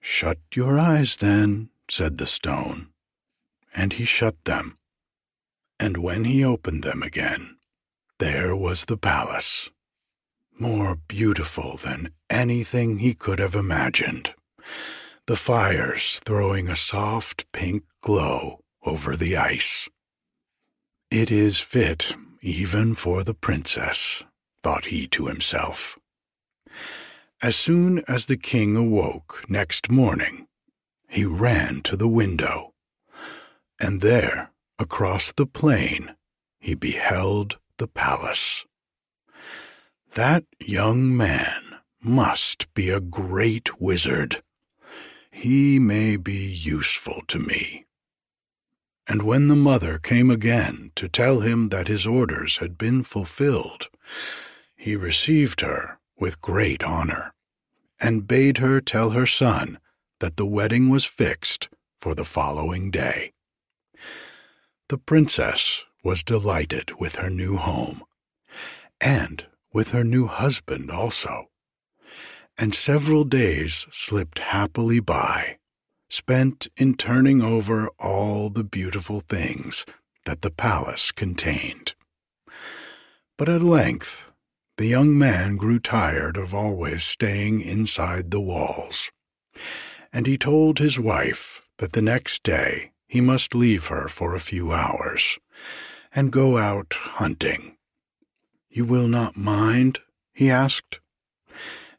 Shut 0.00 0.38
your 0.54 0.78
eyes, 0.78 1.18
then, 1.18 1.68
said 1.90 2.16
the 2.16 2.26
stone. 2.26 2.88
And 3.74 3.92
he 3.92 4.06
shut 4.06 4.42
them. 4.46 4.78
And 5.78 5.98
when 5.98 6.24
he 6.24 6.42
opened 6.42 6.84
them 6.84 7.02
again, 7.02 7.58
there 8.18 8.56
was 8.56 8.86
the 8.86 8.96
palace, 8.96 9.68
more 10.58 10.96
beautiful 11.06 11.76
than 11.76 12.08
anything 12.30 13.00
he 13.00 13.12
could 13.12 13.38
have 13.38 13.54
imagined, 13.54 14.32
the 15.26 15.36
fires 15.36 16.18
throwing 16.24 16.68
a 16.68 16.76
soft 16.76 17.44
pink 17.52 17.82
glow 18.00 18.60
over 18.86 19.16
the 19.16 19.36
ice. 19.36 19.86
It 21.10 21.30
is 21.30 21.58
fit 21.58 22.16
even 22.44 22.94
for 22.94 23.24
the 23.24 23.32
princess, 23.32 24.22
thought 24.62 24.86
he 24.86 25.08
to 25.08 25.26
himself. 25.28 25.98
As 27.42 27.56
soon 27.56 28.04
as 28.06 28.26
the 28.26 28.36
king 28.36 28.76
awoke 28.76 29.44
next 29.48 29.90
morning, 29.90 30.46
he 31.08 31.24
ran 31.24 31.80
to 31.82 31.96
the 31.96 32.08
window, 32.08 32.74
and 33.80 34.02
there, 34.02 34.50
across 34.78 35.32
the 35.32 35.46
plain, 35.46 36.16
he 36.60 36.74
beheld 36.74 37.58
the 37.78 37.88
palace. 37.88 38.66
That 40.12 40.44
young 40.60 41.16
man 41.16 41.76
must 42.02 42.72
be 42.74 42.90
a 42.90 43.00
great 43.00 43.80
wizard. 43.80 44.42
He 45.30 45.78
may 45.78 46.16
be 46.16 46.44
useful 46.44 47.22
to 47.28 47.38
me. 47.38 47.83
And 49.06 49.22
when 49.22 49.48
the 49.48 49.56
mother 49.56 49.98
came 49.98 50.30
again 50.30 50.92
to 50.96 51.08
tell 51.08 51.40
him 51.40 51.68
that 51.68 51.88
his 51.88 52.06
orders 52.06 52.58
had 52.58 52.78
been 52.78 53.02
fulfilled, 53.02 53.88
he 54.76 54.96
received 54.96 55.60
her 55.60 55.98
with 56.18 56.40
great 56.40 56.82
honor 56.82 57.34
and 58.00 58.26
bade 58.26 58.58
her 58.58 58.80
tell 58.80 59.10
her 59.10 59.26
son 59.26 59.78
that 60.20 60.36
the 60.36 60.46
wedding 60.46 60.88
was 60.88 61.04
fixed 61.04 61.68
for 61.98 62.14
the 62.14 62.24
following 62.24 62.90
day. 62.90 63.32
The 64.88 64.98
princess 64.98 65.84
was 66.02 66.22
delighted 66.22 66.98
with 67.00 67.16
her 67.16 67.30
new 67.30 67.56
home, 67.56 68.02
and 69.00 69.46
with 69.72 69.90
her 69.90 70.04
new 70.04 70.26
husband 70.26 70.90
also, 70.90 71.50
and 72.58 72.74
several 72.74 73.24
days 73.24 73.86
slipped 73.90 74.38
happily 74.38 75.00
by, 75.00 75.58
spent 76.08 76.68
in 76.76 76.94
turning 76.94 77.42
over 77.42 77.88
all 77.98 78.50
the 78.50 78.64
beautiful 78.64 79.20
things 79.20 79.84
that 80.24 80.42
the 80.42 80.50
palace 80.50 81.12
contained. 81.12 81.94
But 83.36 83.48
at 83.48 83.62
length 83.62 84.32
the 84.76 84.86
young 84.86 85.16
man 85.16 85.56
grew 85.56 85.78
tired 85.78 86.36
of 86.36 86.52
always 86.52 87.04
staying 87.04 87.60
inside 87.60 88.30
the 88.30 88.40
walls, 88.40 89.10
and 90.12 90.26
he 90.26 90.36
told 90.36 90.78
his 90.78 90.98
wife 90.98 91.62
that 91.78 91.92
the 91.92 92.02
next 92.02 92.42
day 92.42 92.90
he 93.06 93.20
must 93.20 93.54
leave 93.54 93.86
her 93.86 94.08
for 94.08 94.34
a 94.34 94.40
few 94.40 94.72
hours 94.72 95.38
and 96.12 96.32
go 96.32 96.58
out 96.58 96.94
hunting. 96.94 97.76
You 98.68 98.84
will 98.84 99.06
not 99.06 99.36
mind? 99.36 100.00
he 100.32 100.50
asked. 100.50 100.98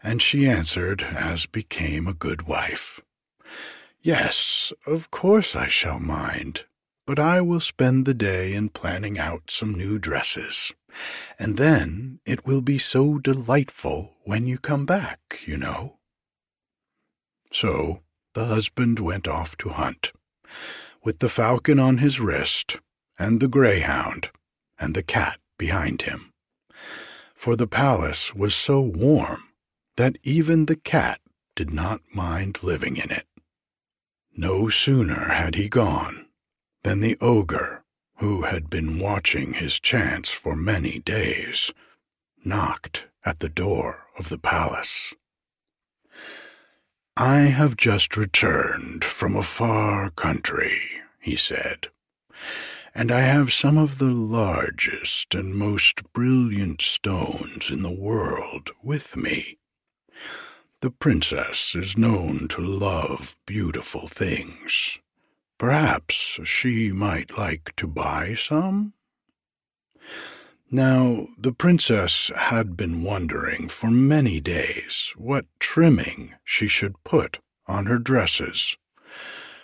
And 0.04 0.22
she 0.22 0.46
answered, 0.46 1.02
as 1.04 1.46
became 1.46 2.08
a 2.08 2.14
good 2.14 2.46
wife. 2.46 3.00
Yes, 4.06 4.72
of 4.86 5.10
course 5.10 5.56
I 5.56 5.68
shall 5.68 6.00
mind, 6.00 6.66
but 7.08 7.18
I 7.18 7.42
will 7.42 7.60
spend 7.60 8.06
the 8.06 8.14
day 8.14 8.54
in 8.54 8.70
planning 8.70 9.18
out 9.18 9.50
some 9.50 9.74
new 9.74 9.98
dresses 9.98 10.72
and 11.38 11.58
then 11.58 12.20
it 12.26 12.46
will 12.46 12.62
be 12.62 12.78
so 12.78 13.18
delightful 13.18 14.14
when 14.24 14.48
you 14.48 14.58
come 14.58 14.86
back, 14.86 15.40
you 15.46 15.58
know. 15.58 15.98
So 17.52 18.02
the 18.34 18.46
husband 18.46 19.00
went 19.00 19.28
off 19.28 19.58
to 19.58 19.70
hunt, 19.70 20.12
with 21.04 21.20
the 21.20 21.30
falcon 21.30 21.80
on 21.80 22.00
his 22.00 22.20
wrist, 22.20 22.80
and 23.18 23.40
the 23.40 23.48
greyhound, 23.48 24.32
and 24.80 24.94
the 24.94 25.04
cat 25.04 25.40
behind 25.58 26.04
him. 26.04 26.32
For 27.34 27.56
the 27.56 27.68
palace 27.68 28.34
was 28.34 28.56
so 28.56 28.82
warm 28.82 29.50
that 29.98 30.18
even 30.24 30.66
the 30.66 30.76
cat 30.76 31.22
did 31.56 31.74
not 31.74 32.02
mind 32.14 32.64
living 32.64 32.98
in 32.98 33.12
it. 33.12 33.26
No 34.38 34.68
sooner 34.68 35.30
had 35.30 35.56
he 35.56 35.70
gone 35.70 36.26
than 36.84 37.00
the 37.00 37.18
ogre 37.22 37.84
who 38.18 38.44
had 38.44 38.70
been 38.70 39.00
watching 39.00 39.54
his 39.54 39.80
chance 39.80 40.30
for 40.30 40.56
many 40.56 41.00
days, 41.00 41.72
knocked 42.44 43.08
at 43.24 43.40
the 43.40 43.50
door 43.50 44.06
of 44.18 44.30
the 44.30 44.38
palace. 44.38 45.14
I 47.18 47.40
have 47.40 47.78
just 47.78 48.18
returned 48.18 49.06
from 49.06 49.38
a 49.38 49.44
far 49.44 50.10
country, 50.12 50.80
he 51.20 51.38
said, 51.38 51.88
and 52.94 53.12
I 53.12 53.22
have 53.22 53.54
some 53.54 53.78
of 53.78 54.00
the 54.00 54.12
largest 54.12 55.34
and 55.34 55.56
most 55.56 56.12
brilliant 56.12 56.82
stones 56.82 57.70
in 57.70 57.84
the 57.84 57.92
world 57.92 58.72
with 58.84 59.16
me. 59.16 59.60
The 60.86 60.92
princess 60.92 61.74
is 61.74 61.98
known 61.98 62.48
to 62.50 62.62
love 62.62 63.38
beautiful 63.48 64.08
things, 64.08 65.00
Perhaps 65.58 66.42
she 66.44 66.92
might 66.92 67.36
like 67.36 67.76
to 67.78 67.88
buy 67.88 68.36
some? 68.36 68.94
Now, 70.70 71.26
the 71.40 71.52
princess 71.52 72.30
had 72.36 72.78
been 72.78 73.02
wondering 73.02 73.68
for 73.68 73.90
many 73.90 74.40
days 74.40 75.12
what 75.18 75.48
trimming 75.60 76.36
she 76.44 76.68
should 76.68 77.04
put 77.04 77.40
on 77.66 77.88
her 77.88 77.98
dresses, 77.98 78.78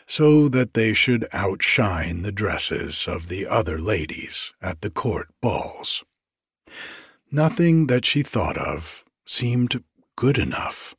so 0.07 0.49
that 0.49 0.73
they 0.73 0.91
should 0.91 1.27
outshine 1.33 2.23
the 2.23 2.31
dresses 2.31 3.07
of 3.07 3.27
the 3.27 3.45
other 3.45 3.77
ladies 3.77 4.53
at 4.59 4.81
the 4.81 4.89
court 4.89 5.29
balls. 5.39 6.03
Nothing 7.29 7.85
that 7.85 8.05
she 8.05 8.23
thought 8.23 8.57
of 8.57 9.05
seemed 9.27 9.83
good 10.15 10.39
enough. 10.39 10.95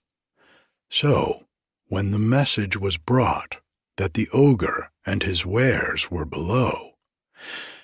So, 0.94 1.46
when 1.86 2.10
the 2.10 2.18
message 2.18 2.76
was 2.76 2.98
brought 2.98 3.62
that 3.96 4.12
the 4.12 4.28
ogre 4.30 4.90
and 5.06 5.22
his 5.22 5.46
wares 5.46 6.10
were 6.10 6.26
below, 6.26 6.98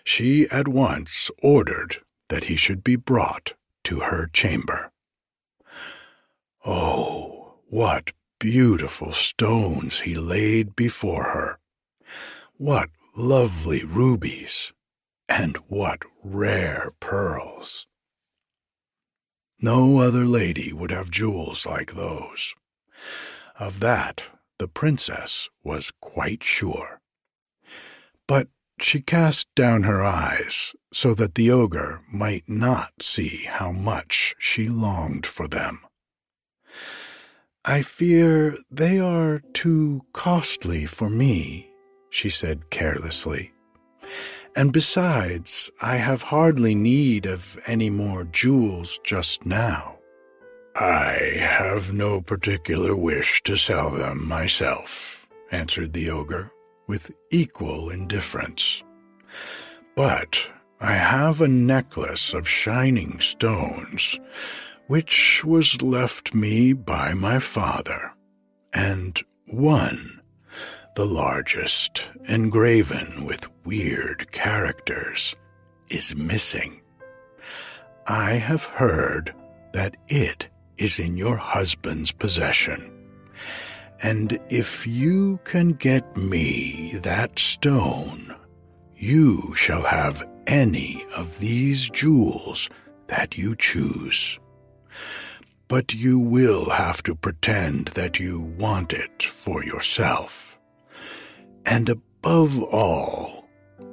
she 0.04 0.46
at 0.50 0.68
once 0.68 1.30
ordered 1.42 2.02
that 2.28 2.44
he 2.44 2.56
should 2.56 2.84
be 2.84 2.96
brought 2.96 3.54
to 3.84 4.00
her 4.00 4.26
chamber. 4.26 4.92
Oh, 6.66 7.54
what 7.70 8.12
beautiful 8.38 9.12
stones 9.12 10.00
he 10.00 10.14
laid 10.14 10.76
before 10.76 11.30
her! 11.30 11.58
What 12.58 12.90
lovely 13.16 13.84
rubies! 13.84 14.74
And 15.30 15.56
what 15.68 16.02
rare 16.22 16.92
pearls! 17.00 17.86
No 19.62 19.98
other 20.00 20.26
lady 20.26 20.74
would 20.74 20.90
have 20.90 21.10
jewels 21.10 21.64
like 21.64 21.94
those. 21.94 22.54
Of 23.58 23.80
that 23.80 24.24
the 24.58 24.68
princess 24.68 25.48
was 25.62 25.92
quite 26.00 26.42
sure. 26.42 27.00
But 28.26 28.48
she 28.80 29.00
cast 29.00 29.52
down 29.54 29.84
her 29.84 30.04
eyes 30.04 30.74
so 30.92 31.14
that 31.14 31.34
the 31.34 31.50
ogre 31.50 32.02
might 32.12 32.48
not 32.48 33.02
see 33.02 33.44
how 33.48 33.72
much 33.72 34.34
she 34.38 34.68
longed 34.68 35.26
for 35.26 35.48
them. 35.48 35.80
I 37.64 37.82
fear 37.82 38.56
they 38.70 38.98
are 38.98 39.42
too 39.52 40.02
costly 40.12 40.86
for 40.86 41.10
me, 41.10 41.70
she 42.10 42.30
said 42.30 42.70
carelessly. 42.70 43.52
And 44.56 44.72
besides, 44.72 45.70
I 45.82 45.96
have 45.96 46.22
hardly 46.22 46.74
need 46.74 47.26
of 47.26 47.58
any 47.66 47.90
more 47.90 48.24
jewels 48.24 48.98
just 49.04 49.44
now. 49.44 49.97
I 50.80 51.32
have 51.40 51.92
no 51.92 52.20
particular 52.20 52.94
wish 52.94 53.42
to 53.42 53.56
sell 53.56 53.90
them 53.90 54.28
myself, 54.28 55.26
answered 55.50 55.92
the 55.92 56.08
ogre, 56.08 56.52
with 56.86 57.10
equal 57.32 57.90
indifference. 57.90 58.84
But 59.96 60.48
I 60.80 60.92
have 60.92 61.40
a 61.40 61.48
necklace 61.48 62.32
of 62.32 62.48
shining 62.48 63.18
stones 63.18 64.20
which 64.86 65.44
was 65.44 65.82
left 65.82 66.32
me 66.32 66.72
by 66.72 67.12
my 67.12 67.40
father, 67.40 68.12
and 68.72 69.20
one, 69.46 70.20
the 70.94 71.06
largest, 71.06 72.08
engraven 72.28 73.24
with 73.24 73.50
weird 73.64 74.30
characters, 74.30 75.34
is 75.88 76.14
missing. 76.14 76.82
I 78.06 78.34
have 78.34 78.62
heard 78.62 79.34
that 79.72 79.96
it 80.06 80.48
is 80.78 80.98
in 80.98 81.16
your 81.16 81.36
husband's 81.36 82.12
possession, 82.12 82.90
and 84.02 84.38
if 84.48 84.86
you 84.86 85.40
can 85.44 85.72
get 85.72 86.16
me 86.16 86.98
that 87.02 87.38
stone, 87.38 88.34
you 88.96 89.54
shall 89.56 89.82
have 89.82 90.26
any 90.46 91.04
of 91.16 91.38
these 91.40 91.90
jewels 91.90 92.68
that 93.08 93.36
you 93.36 93.54
choose. 93.56 94.38
But 95.66 95.92
you 95.92 96.18
will 96.18 96.70
have 96.70 97.02
to 97.02 97.14
pretend 97.14 97.88
that 97.88 98.18
you 98.18 98.40
want 98.40 98.92
it 98.92 99.22
for 99.22 99.64
yourself. 99.64 100.58
And 101.66 101.88
above 101.88 102.62
all, 102.62 103.48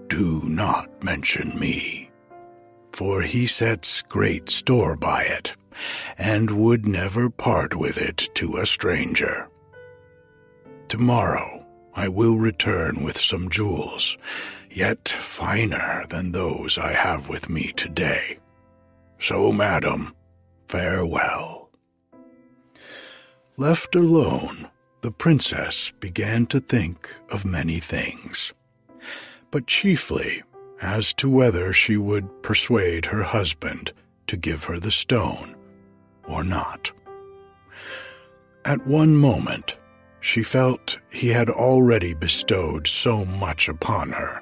do 0.07 0.41
not 0.45 1.03
mention 1.03 1.59
me, 1.59 2.09
for 2.93 3.21
he 3.21 3.47
sets 3.47 4.01
great 4.03 4.49
store 4.49 4.95
by 4.95 5.23
it, 5.23 5.55
and 6.17 6.51
would 6.51 6.87
never 6.87 7.29
part 7.29 7.75
with 7.75 7.97
it 7.97 8.29
to 8.35 8.57
a 8.57 8.65
stranger. 8.65 9.47
Tomorrow 10.87 11.65
I 11.95 12.09
will 12.09 12.37
return 12.37 13.03
with 13.03 13.17
some 13.17 13.49
jewels, 13.49 14.17
yet 14.69 15.07
finer 15.07 16.05
than 16.09 16.31
those 16.31 16.77
I 16.77 16.93
have 16.93 17.29
with 17.29 17.49
me 17.49 17.71
today. 17.75 18.37
So, 19.17 19.51
madam, 19.51 20.13
farewell. 20.67 21.69
Left 23.57 23.95
alone, 23.95 24.67
the 25.01 25.11
princess 25.11 25.91
began 25.99 26.45
to 26.47 26.59
think 26.59 27.15
of 27.31 27.45
many 27.45 27.79
things, 27.79 28.53
but 29.49 29.67
chiefly 29.67 30.43
as 30.81 31.13
to 31.13 31.29
whether 31.29 31.71
she 31.71 31.95
would 31.95 32.43
persuade 32.43 33.05
her 33.05 33.23
husband 33.23 33.93
to 34.27 34.35
give 34.35 34.65
her 34.65 34.79
the 34.79 34.91
stone 34.91 35.54
or 36.27 36.43
not. 36.43 36.91
At 38.65 38.87
one 38.87 39.15
moment, 39.15 39.77
she 40.19 40.41
felt 40.41 40.97
he 41.11 41.29
had 41.29 41.49
already 41.49 42.13
bestowed 42.13 42.87
so 42.87 43.25
much 43.25 43.69
upon 43.69 44.11
her 44.11 44.41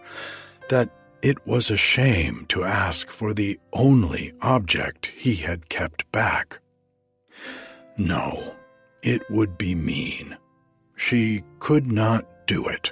that 0.70 0.90
it 1.22 1.46
was 1.46 1.70
a 1.70 1.78
shame 1.78 2.46
to 2.50 2.64
ask 2.64 3.10
for 3.10 3.34
the 3.34 3.60
only 3.74 4.34
object 4.42 5.12
he 5.16 5.36
had 5.36 5.70
kept 5.70 6.10
back. 6.12 6.60
No, 7.98 8.56
it 9.02 9.30
would 9.30 9.58
be 9.58 9.76
mean. 9.76 10.38
She 10.96 11.44
could 11.60 11.92
not 11.92 12.26
do 12.48 12.68
it. 12.68 12.92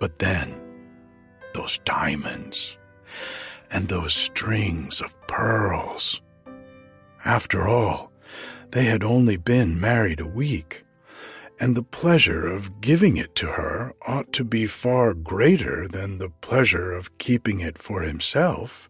But 0.00 0.18
then, 0.18 0.54
those 1.54 1.78
diamonds 1.84 2.76
and 3.70 3.88
those 3.88 4.14
strings 4.14 5.00
of 5.00 5.20
pearls. 5.26 6.20
After 7.28 7.68
all, 7.68 8.10
they 8.70 8.84
had 8.84 9.04
only 9.04 9.36
been 9.36 9.78
married 9.78 10.18
a 10.18 10.26
week 10.26 10.82
and 11.60 11.76
the 11.76 11.82
pleasure 11.82 12.46
of 12.46 12.80
giving 12.80 13.18
it 13.18 13.34
to 13.34 13.48
her 13.48 13.92
ought 14.06 14.32
to 14.32 14.44
be 14.44 14.66
far 14.66 15.12
greater 15.12 15.86
than 15.86 16.16
the 16.16 16.30
pleasure 16.40 16.90
of 16.92 17.18
keeping 17.18 17.60
it 17.60 17.76
for 17.76 18.00
himself, 18.00 18.88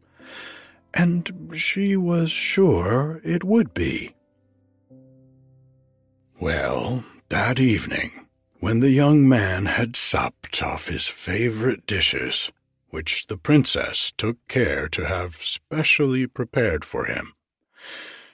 and 0.94 1.50
she 1.56 1.96
was 1.96 2.30
sure 2.30 3.20
it 3.24 3.42
would 3.42 3.74
be. 3.74 4.14
Well, 6.38 7.02
that 7.30 7.58
evening, 7.58 8.28
when 8.60 8.78
the 8.78 8.92
young 8.92 9.28
man 9.28 9.66
had 9.66 9.96
supped 9.96 10.62
off 10.62 10.86
his 10.86 11.08
favorite 11.08 11.88
dishes, 11.88 12.52
which 12.90 13.26
the 13.26 13.36
princess 13.36 14.12
took 14.16 14.36
care 14.46 14.88
to 14.90 15.06
have 15.08 15.42
specially 15.42 16.28
prepared 16.28 16.84
for 16.84 17.06
him, 17.06 17.32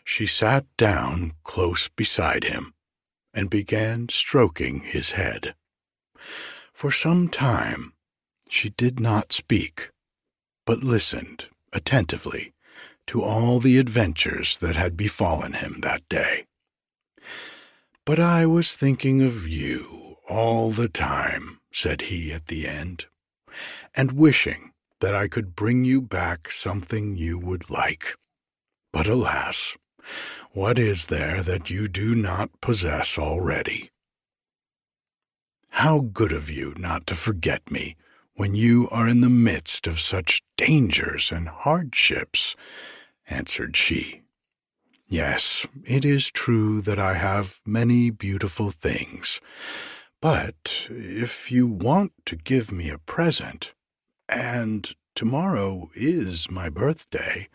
she 0.05 0.27
sat 0.27 0.65
down 0.77 1.33
close 1.43 1.89
beside 1.89 2.45
him 2.45 2.75
and 3.33 3.51
began 3.51 4.09
stroking 4.09 4.81
his 4.81 5.13
head. 5.13 5.55
For 6.73 6.91
some 6.91 7.29
time 7.29 7.95
she 8.49 8.69
did 8.69 9.01
not 9.01 9.33
speak, 9.33 9.91
but 10.67 10.85
listened 10.85 11.49
attentively 11.73 12.53
to 13.07 13.23
all 13.23 13.59
the 13.59 13.79
adventures 13.79 14.57
that 14.59 14.77
had 14.77 14.97
befallen 14.97 15.55
him 15.55 15.81
that 15.81 16.09
day. 16.09 16.47
But 18.07 18.21
I 18.21 18.47
was 18.47 18.77
thinking 18.77 19.23
of 19.23 19.49
you 19.49 20.17
all 20.29 20.71
the 20.71 20.89
time, 20.89 21.61
said 21.73 22.03
he 22.03 22.33
at 22.33 22.47
the 22.47 22.67
end, 22.69 23.07
and 23.95 24.13
wishing 24.13 24.73
that 25.01 25.15
I 25.15 25.29
could 25.29 25.57
bring 25.57 25.85
you 25.85 26.01
back 26.01 26.51
something 26.51 27.17
you 27.17 27.39
would 27.39 27.71
like. 27.71 28.17
But 28.93 29.07
alas, 29.07 29.77
what 30.53 30.79
is 30.79 31.07
there 31.07 31.43
that 31.43 31.71
you 31.71 31.89
do 31.89 32.15
not 32.15 32.61
possess 32.61 33.19
already? 33.19 33.91
How 35.71 35.99
good 35.99 36.33
of 36.33 36.51
you 36.51 36.75
not 36.77 37.07
to 37.09 37.15
forget 37.15 37.71
me 37.71 37.97
when 38.37 38.55
you 38.55 38.89
are 38.91 39.09
in 39.09 39.21
the 39.21 39.29
midst 39.29 39.87
of 39.87 40.01
such 40.01 40.43
dangers 40.57 41.31
and 41.31 41.49
hardships, 41.49 42.57
answered 43.29 43.77
she. 43.77 44.23
Yes, 45.09 45.67
it 45.85 46.05
is 46.05 46.31
true 46.31 46.81
that 46.83 46.99
I 46.99 47.15
have 47.15 47.61
many 47.65 48.11
beautiful 48.11 48.71
things, 48.71 49.41
but 50.21 50.89
if 50.91 51.53
you 51.53 51.67
want 51.67 52.13
to 52.27 52.37
give 52.37 52.73
me 52.73 52.89
a 52.89 52.99
present, 52.99 53.75
and 54.29 54.95
tomorrow 55.15 55.91
is 55.95 56.51
my 56.51 56.69
birthday, 56.69 57.49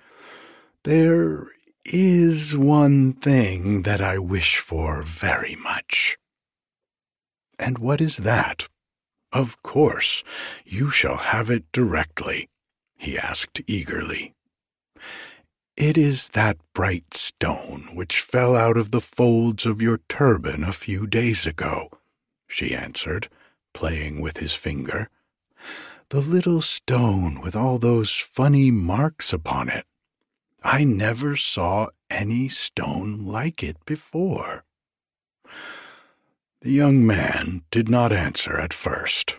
there 0.84 1.48
is 1.92 2.56
one 2.56 3.14
thing 3.14 3.82
that 3.82 4.00
I 4.00 4.20
wish 4.20 4.60
for 4.60 5.02
very 5.02 5.56
much. 5.56 6.18
And 7.58 7.80
what 7.80 8.00
is 8.00 8.18
that? 8.18 8.68
Of 9.32 9.62
course, 9.62 10.24
you 10.66 10.92
shall 10.92 11.18
have 11.18 11.50
it 11.50 11.72
directly, 11.72 12.48
he 12.96 13.18
asked 13.18 13.62
eagerly. 13.68 14.34
It 15.76 15.98
is 15.98 16.30
that 16.30 16.58
bright 16.74 17.14
stone 17.14 17.90
which 17.94 18.22
fell 18.22 18.56
out 18.56 18.78
of 18.78 18.92
the 18.92 19.02
folds 19.02 19.66
of 19.66 19.82
your 19.82 20.02
turban 20.10 20.64
a 20.64 20.74
few 20.74 21.08
days 21.08 21.46
ago, 21.48 21.90
she 22.48 22.76
answered, 22.76 23.30
playing 23.74 24.22
with 24.22 24.38
his 24.38 24.54
finger. 24.54 25.10
The 26.10 26.22
little 26.22 26.62
stone 26.62 27.42
with 27.42 27.56
all 27.56 27.80
those 27.80 28.16
funny 28.16 28.72
marks 28.72 29.32
upon 29.32 29.70
it. 29.70 29.86
I 30.64 30.84
never 30.84 31.36
saw 31.36 31.88
any 32.10 32.50
stone 32.50 33.26
like 33.26 33.64
it 33.64 33.78
before. 33.86 34.66
The 36.62 36.72
young 36.72 37.06
man 37.06 37.64
did 37.72 37.88
not 37.88 38.12
answer 38.12 38.60
at 38.60 38.74
first. 38.74 39.38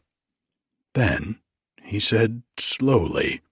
Then 0.95 1.39
he 1.83 2.01
said 2.01 2.43
slowly, 2.57 3.43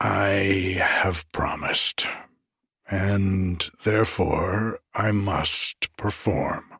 I 0.00 0.78
have 0.80 1.30
promised, 1.30 2.06
and 2.90 3.70
therefore 3.84 4.80
I 4.94 5.12
must 5.12 5.94
perform. 5.96 6.74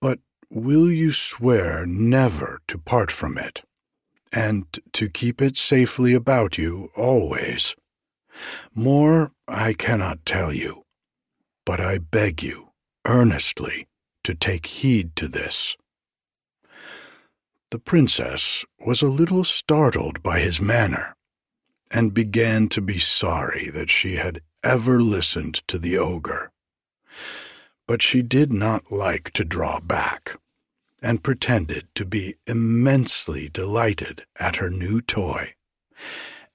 But 0.00 0.20
will 0.50 0.90
you 0.90 1.12
swear 1.12 1.86
never 1.86 2.60
to 2.68 2.78
part 2.78 3.10
from 3.10 3.36
it, 3.36 3.64
and 4.32 4.66
to 4.92 5.08
keep 5.08 5.42
it 5.42 5.56
safely 5.56 6.14
about 6.14 6.56
you 6.58 6.90
always? 6.94 7.74
More 8.74 9.32
I 9.46 9.72
cannot 9.72 10.24
tell 10.24 10.52
you, 10.52 10.84
but 11.64 11.80
I 11.80 11.98
beg 11.98 12.42
you 12.42 12.70
earnestly 13.06 13.88
to 14.24 14.34
take 14.34 14.66
heed 14.66 15.16
to 15.16 15.28
this. 15.28 15.76
The 17.70 17.78
princess 17.78 18.64
was 18.78 19.02
a 19.02 19.08
little 19.08 19.44
startled 19.44 20.22
by 20.22 20.40
his 20.40 20.60
manner, 20.60 21.14
and 21.90 22.14
began 22.14 22.68
to 22.68 22.80
be 22.80 22.98
sorry 22.98 23.68
that 23.70 23.90
she 23.90 24.16
had 24.16 24.40
ever 24.62 25.00
listened 25.00 25.66
to 25.68 25.78
the 25.78 25.98
ogre. 25.98 26.50
But 27.86 28.02
she 28.02 28.22
did 28.22 28.52
not 28.52 28.90
like 28.92 29.32
to 29.32 29.44
draw 29.44 29.80
back, 29.80 30.38
and 31.02 31.22
pretended 31.22 31.86
to 31.94 32.04
be 32.04 32.36
immensely 32.46 33.48
delighted 33.48 34.24
at 34.36 34.56
her 34.56 34.70
new 34.70 35.00
toy, 35.00 35.54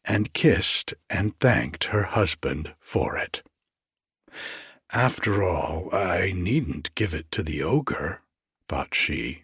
and 0.06 0.34
kissed 0.34 0.94
and 1.10 1.38
thanked 1.40 1.86
her 1.86 2.04
husband 2.04 2.74
for 2.80 3.18
it. 3.18 3.42
After 4.92 5.44
all, 5.44 5.94
I 5.94 6.34
needn't 6.36 6.94
give 6.96 7.14
it 7.14 7.32
to 7.32 7.44
the 7.44 7.64
ogre, 7.64 8.22
thought 8.68 8.94
she, 8.94 9.44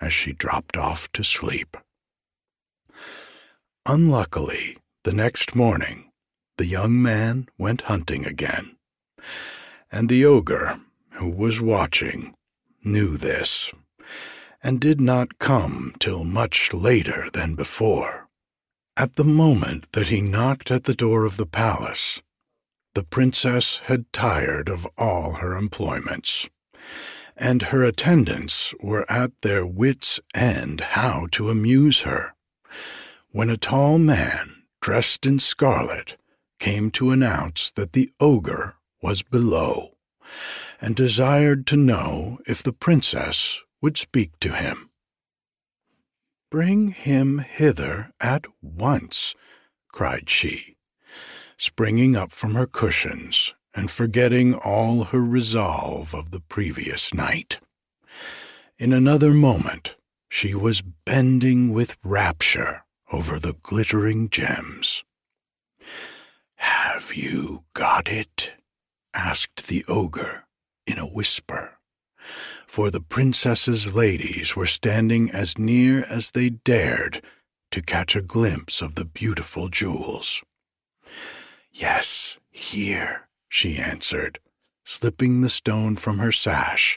as 0.00 0.12
she 0.12 0.32
dropped 0.32 0.76
off 0.76 1.10
to 1.12 1.24
sleep. 1.24 1.76
Unluckily, 3.86 4.76
the 5.04 5.12
next 5.12 5.54
morning, 5.54 6.10
the 6.58 6.66
young 6.66 7.00
man 7.00 7.48
went 7.56 7.82
hunting 7.82 8.26
again, 8.26 8.76
and 9.90 10.08
the 10.08 10.24
ogre, 10.24 10.80
who 11.12 11.30
was 11.30 11.60
watching, 11.60 12.34
knew 12.84 13.16
this, 13.16 13.72
and 14.62 14.80
did 14.80 15.00
not 15.00 15.38
come 15.38 15.94
till 15.98 16.24
much 16.24 16.72
later 16.74 17.28
than 17.32 17.54
before. 17.54 18.28
At 19.00 19.16
the 19.16 19.24
moment 19.24 19.92
that 19.92 20.08
he 20.08 20.20
knocked 20.20 20.70
at 20.70 20.84
the 20.84 20.94
door 20.94 21.24
of 21.24 21.38
the 21.38 21.46
palace, 21.46 22.20
the 22.94 23.02
princess 23.02 23.78
had 23.84 24.12
tired 24.12 24.68
of 24.68 24.86
all 24.98 25.36
her 25.36 25.56
employments, 25.56 26.50
and 27.34 27.62
her 27.72 27.82
attendants 27.82 28.74
were 28.78 29.10
at 29.10 29.32
their 29.40 29.64
wits' 29.64 30.20
end 30.34 30.82
how 30.82 31.28
to 31.32 31.48
amuse 31.48 32.00
her, 32.00 32.34
when 33.30 33.48
a 33.48 33.56
tall 33.56 33.96
man, 33.96 34.64
dressed 34.82 35.24
in 35.24 35.38
scarlet, 35.38 36.18
came 36.58 36.90
to 36.90 37.10
announce 37.10 37.70
that 37.70 37.94
the 37.94 38.10
ogre 38.20 38.76
was 39.00 39.22
below, 39.22 39.96
and 40.78 40.94
desired 40.94 41.66
to 41.68 41.76
know 41.78 42.38
if 42.46 42.62
the 42.62 42.74
princess 42.74 43.62
would 43.80 43.96
speak 43.96 44.38
to 44.40 44.52
him. 44.52 44.89
Bring 46.50 46.88
him 46.90 47.38
hither 47.38 48.10
at 48.20 48.44
once, 48.60 49.36
cried 49.92 50.28
she, 50.28 50.76
springing 51.56 52.16
up 52.16 52.32
from 52.32 52.54
her 52.54 52.66
cushions 52.66 53.54
and 53.72 53.88
forgetting 53.88 54.54
all 54.54 55.04
her 55.04 55.20
resolve 55.20 56.12
of 56.12 56.32
the 56.32 56.40
previous 56.40 57.14
night. 57.14 57.60
In 58.78 58.92
another 58.92 59.32
moment, 59.32 59.94
she 60.28 60.52
was 60.52 60.82
bending 60.82 61.72
with 61.72 61.96
rapture 62.02 62.84
over 63.12 63.38
the 63.38 63.54
glittering 63.62 64.28
gems. 64.28 65.04
Have 66.56 67.14
you 67.14 67.64
got 67.74 68.08
it? 68.08 68.54
asked 69.14 69.68
the 69.68 69.84
ogre 69.88 70.46
in 70.84 70.98
a 70.98 71.06
whisper 71.06 71.78
for 72.70 72.88
the 72.88 73.00
princess's 73.00 73.92
ladies 73.92 74.54
were 74.54 74.64
standing 74.64 75.28
as 75.28 75.58
near 75.58 76.04
as 76.04 76.30
they 76.30 76.48
dared 76.48 77.20
to 77.72 77.82
catch 77.82 78.14
a 78.14 78.22
glimpse 78.22 78.80
of 78.80 78.94
the 78.94 79.04
beautiful 79.04 79.68
jewels. 79.68 80.40
Yes, 81.72 82.38
here, 82.48 83.28
she 83.48 83.76
answered, 83.76 84.38
slipping 84.84 85.40
the 85.40 85.48
stone 85.48 85.96
from 85.96 86.18
her 86.18 86.30
sash 86.30 86.96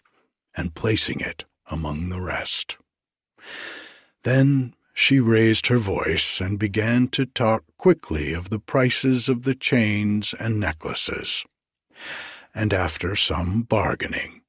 and 0.56 0.76
placing 0.76 1.22
it 1.22 1.46
among 1.66 2.10
the 2.10 2.22
rest. 2.22 2.78
Then 4.22 4.76
she 4.94 5.20
raised 5.20 5.68
her 5.68 5.80
voice 5.80 6.40
and 6.40 6.60
began 6.60 7.08
to 7.08 7.26
talk 7.26 7.64
quickly 7.78 8.32
of 8.32 8.52
the 8.52 8.60
prices 8.60 9.28
of 9.28 9.42
the 9.42 9.56
chains 9.56 10.36
and 10.40 10.60
necklaces. 10.60 11.44
And 12.54 12.76
after 12.76 13.16
some 13.16 13.64
bargaining, 13.64 14.43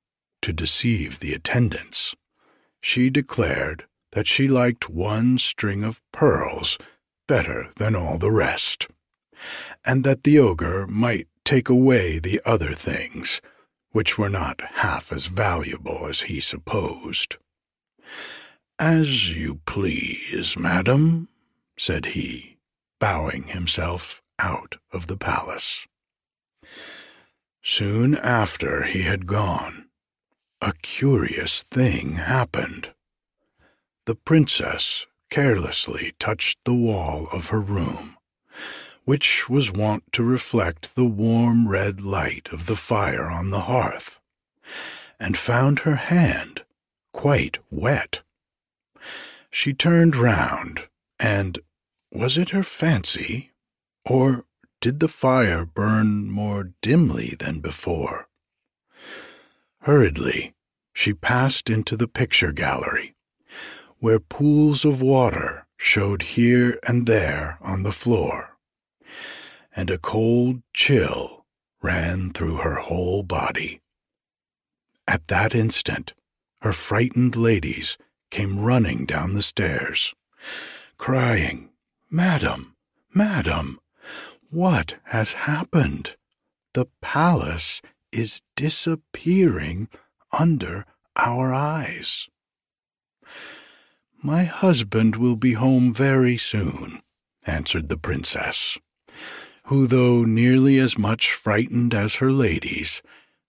to 0.44 0.52
deceive 0.52 1.20
the 1.20 1.33
attendants. 1.33 2.14
She 2.83 3.09
declared 3.09 3.87
that 4.12 4.28
she 4.28 4.46
liked 4.46 4.90
one 4.90 5.38
string 5.38 5.83
of 5.83 6.02
pearls 6.12 6.76
better 7.26 7.70
than 7.76 7.96
all 7.96 8.18
the 8.18 8.30
rest, 8.30 8.87
and 9.87 10.04
that 10.04 10.22
the 10.22 10.38
ogre 10.38 10.87
might 10.87 11.28
take 11.46 11.70
away 11.70 12.18
the 12.18 12.42
other 12.44 12.74
things, 12.74 13.40
which 13.92 14.18
were 14.18 14.28
not 14.28 14.61
half 14.74 15.12
as 15.12 15.26
valuable 15.26 16.07
as 16.07 16.22
he 16.22 16.40
supposed. 16.40 17.38
As 18.78 19.35
you 19.35 19.61
please, 19.64 20.59
madam, 20.59 21.28
said 21.78 22.07
he, 22.07 22.59
bowing 23.00 23.44
himself 23.44 24.20
out 24.38 24.76
of 24.92 25.07
the 25.07 25.16
palace. 25.16 25.87
Soon 27.62 28.14
after 28.14 28.83
he 28.83 29.02
had 29.02 29.26
gone, 29.26 29.84
a 30.64 30.72
curious 30.81 31.62
thing 31.64 32.14
happened. 32.14 32.94
The 34.07 34.14
princess 34.14 35.07
carelessly 35.29 36.14
touched 36.18 36.59
the 36.64 36.72
wall 36.72 37.29
of 37.33 37.48
her 37.48 37.61
room, 37.61 38.16
which 39.05 39.50
was 39.50 39.70
wont 39.70 40.05
to 40.14 40.22
reflect 40.22 40.94
the 40.94 41.05
warm 41.05 41.68
red 41.68 42.00
light 42.00 42.48
of 42.50 42.64
the 42.64 42.77
fire 42.77 43.24
on 43.31 43.50
the 43.50 43.62
hearth, 43.62 44.20
and 45.20 45.37
found 45.37 45.81
her 45.81 45.96
hand 45.96 46.64
quite 47.12 47.59
wet. 47.70 48.22
She 49.50 49.74
turned 49.74 50.16
round, 50.16 50.88
and 51.18 51.59
was 52.11 52.38
it 52.38 52.50
her 52.50 52.62
fancy, 52.62 53.50
or 54.07 54.46
did 54.81 55.00
the 55.00 55.09
fire 55.09 55.66
burn 55.66 56.31
more 56.31 56.72
dimly 56.81 57.37
than 57.38 57.61
before? 57.61 58.29
Hurriedly, 59.85 60.55
she 60.94 61.12
passed 61.12 61.68
into 61.68 61.94
the 61.94 62.09
picture 62.09 62.53
gallery, 62.53 63.14
where 63.99 64.18
pools 64.18 64.87
of 64.87 65.03
water 65.03 65.66
showed 65.77 66.23
here 66.23 66.79
and 66.88 67.07
there 67.07 67.59
on 67.61 67.83
the 67.83 67.92
floor, 67.92 68.57
and 69.77 69.90
a 69.90 69.99
cold 69.99 70.62
chill 70.73 71.44
ran 71.83 72.33
through 72.33 72.57
her 72.57 72.77
whole 72.77 73.23
body. 73.23 73.83
At 75.07 75.29
that 75.29 75.55
instant, 75.55 76.14
her 76.62 76.73
frightened 76.73 77.37
ladies 77.37 77.99
came 78.31 78.61
running 78.61 79.05
down 79.05 79.35
the 79.35 79.42
stairs, 79.42 80.14
crying, 80.97 81.68
Madam, 82.09 82.75
Madam, 83.12 83.79
what 84.49 84.94
has 85.05 85.33
happened? 85.33 86.16
The 86.73 86.87
palace 87.03 87.83
is 88.14 88.40
disappearing 88.57 89.88
under 90.33 90.87
our 91.16 91.53
eyes. 91.53 92.29
My 94.22 94.44
husband 94.44 95.16
will 95.16 95.37
be 95.37 95.53
home 95.53 95.92
very 95.92 96.37
soon, 96.37 97.03
answered 97.46 97.88
the 97.88 97.98
princess, 97.98 98.79
who, 99.66 99.87
though 99.87 100.24
nearly 100.24 100.79
as 100.79 100.96
much 100.96 101.33
frightened 101.33 101.92
as 101.92 102.16
her 102.16 102.31
ladies, 102.31 103.03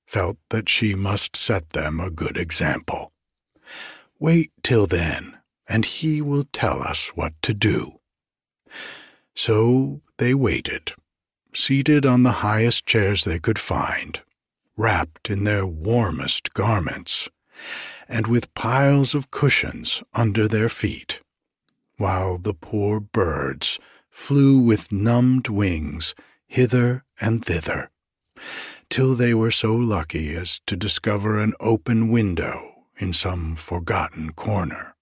felt 0.05 0.37
that 0.49 0.69
she 0.69 0.95
must 0.95 1.35
set 1.35 1.69
them 1.69 1.99
a 1.99 2.11
good 2.11 2.37
example. 2.37 3.11
Wait 4.19 4.51
till 4.63 4.85
then, 4.85 5.37
and 5.67 5.85
he 5.85 6.21
will 6.21 6.45
tell 6.51 6.81
us 6.81 7.09
what 7.15 7.33
to 7.41 7.53
do. 7.53 7.99
So 9.35 10.01
they 10.17 10.33
waited, 10.33 10.93
seated 11.53 12.05
on 12.05 12.23
the 12.23 12.41
highest 12.43 12.85
chairs 12.85 13.23
they 13.23 13.39
could 13.39 13.59
find, 13.59 14.21
wrapped 14.77 15.29
in 15.29 15.43
their 15.43 15.65
warmest 15.65 16.53
garments, 16.53 17.29
and 18.07 18.27
with 18.27 18.53
piles 18.53 19.15
of 19.15 19.31
cushions 19.31 20.03
under 20.13 20.47
their 20.47 20.69
feet, 20.69 21.21
while 21.97 22.37
the 22.37 22.53
poor 22.53 22.99
birds 22.99 23.79
flew 24.09 24.57
with 24.57 24.91
numbed 24.91 25.47
wings 25.47 26.15
hither 26.47 27.03
and 27.19 27.43
thither, 27.43 27.89
till 28.89 29.15
they 29.15 29.33
were 29.33 29.51
so 29.51 29.73
lucky 29.73 30.35
as 30.35 30.61
to 30.67 30.75
discover 30.75 31.39
an 31.39 31.53
open 31.59 32.09
window 32.09 32.85
in 32.97 33.11
some 33.11 33.55
forgotten 33.55 34.31
corner. 34.31 34.95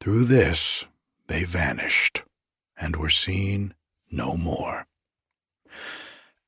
Through 0.00 0.24
this 0.24 0.84
they 1.26 1.44
vanished, 1.44 2.22
and 2.78 2.96
were 2.96 3.10
seen 3.10 3.74
no 4.10 4.36
more. 4.36 4.86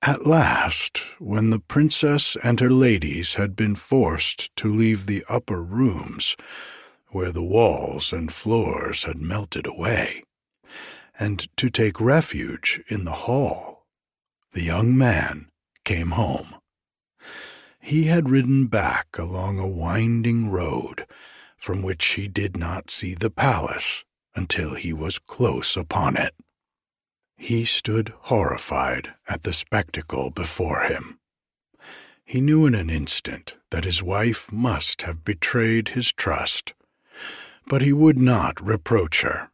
At 0.03 0.27
last, 0.27 0.99
when 1.19 1.51
the 1.51 1.59
princess 1.59 2.37
and 2.43 2.61
her 2.61 2.71
ladies 2.71 3.35
had 3.35 3.57
been 3.57 3.75
forced 3.75 4.55
to 4.57 4.73
leave 4.73 5.07
the 5.07 5.25
upper 5.29 5.61
rooms, 5.61 6.37
where 7.09 7.33
the 7.33 7.43
walls 7.43 8.13
and 8.13 8.33
floors 8.33 9.05
had 9.05 9.19
melted 9.19 9.67
away, 9.67 10.23
and 11.19 11.49
to 11.57 11.69
take 11.69 12.01
refuge 12.01 12.81
in 12.87 13.05
the 13.05 13.27
hall, 13.27 13.87
the 14.53 14.63
young 14.63 14.97
man 14.97 15.51
came 15.85 16.13
home. 16.13 16.55
He 17.81 18.05
had 18.05 18.31
ridden 18.31 18.67
back 18.67 19.19
along 19.19 19.59
a 19.59 19.67
winding 19.67 20.49
road 20.49 21.07
from 21.57 21.83
which 21.83 22.05
he 22.15 22.29
did 22.29 22.57
not 22.57 22.91
see 22.91 23.15
the 23.15 23.31
palace 23.31 24.05
until 24.37 24.75
he 24.75 24.93
was 24.93 25.19
close 25.19 25.77
upon 25.77 26.17
it. 26.17 26.35
He 27.41 27.65
stood 27.65 28.13
horrified 28.23 29.15
at 29.29 29.45
the 29.45 29.53
spectacle 29.53 30.31
before 30.31 30.83
him. 30.83 31.21
He 32.25 32.41
knew 32.41 32.67
in 32.67 32.75
an 32.75 32.91
instant 32.91 33.57
that 33.71 33.85
his 33.85 34.03
wife 34.03 34.53
must 34.53 35.03
have 35.03 35.25
betrayed 35.25 35.91
his 35.91 36.13
trust, 36.13 36.75
but 37.67 37.81
he 37.81 37.93
would 37.93 38.19
not 38.19 38.61
reproach 38.61 39.23
her, 39.23 39.51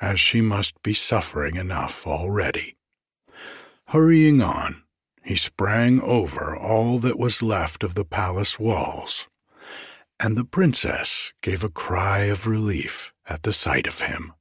as 0.00 0.18
she 0.18 0.40
must 0.40 0.82
be 0.82 0.92
suffering 0.92 1.56
enough 1.56 2.06
already. 2.06 2.76
Hurrying 3.86 4.42
on, 4.42 4.82
he 5.22 5.36
sprang 5.36 6.00
over 6.00 6.56
all 6.56 6.98
that 6.98 7.18
was 7.18 7.40
left 7.40 7.84
of 7.84 7.94
the 7.94 8.04
palace 8.04 8.58
walls, 8.58 9.28
and 10.18 10.36
the 10.36 10.44
princess 10.44 11.32
gave 11.40 11.62
a 11.62 11.70
cry 11.70 12.24
of 12.24 12.48
relief 12.48 13.12
at 13.26 13.44
the 13.44 13.52
sight 13.52 13.86
of 13.86 14.02
him. 14.02 14.34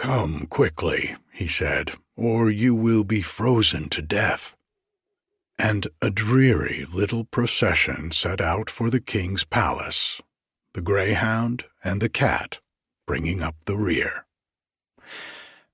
Come 0.00 0.46
quickly, 0.46 1.14
he 1.30 1.46
said, 1.46 1.92
or 2.16 2.50
you 2.50 2.74
will 2.74 3.04
be 3.04 3.20
frozen 3.20 3.90
to 3.90 4.00
death. 4.00 4.56
And 5.58 5.88
a 6.00 6.08
dreary 6.08 6.86
little 6.90 7.24
procession 7.24 8.10
set 8.10 8.40
out 8.40 8.70
for 8.70 8.88
the 8.88 9.02
king's 9.02 9.44
palace, 9.44 10.22
the 10.72 10.80
greyhound 10.80 11.66
and 11.84 12.00
the 12.00 12.08
cat 12.08 12.60
bringing 13.06 13.42
up 13.42 13.56
the 13.66 13.76
rear. 13.76 14.24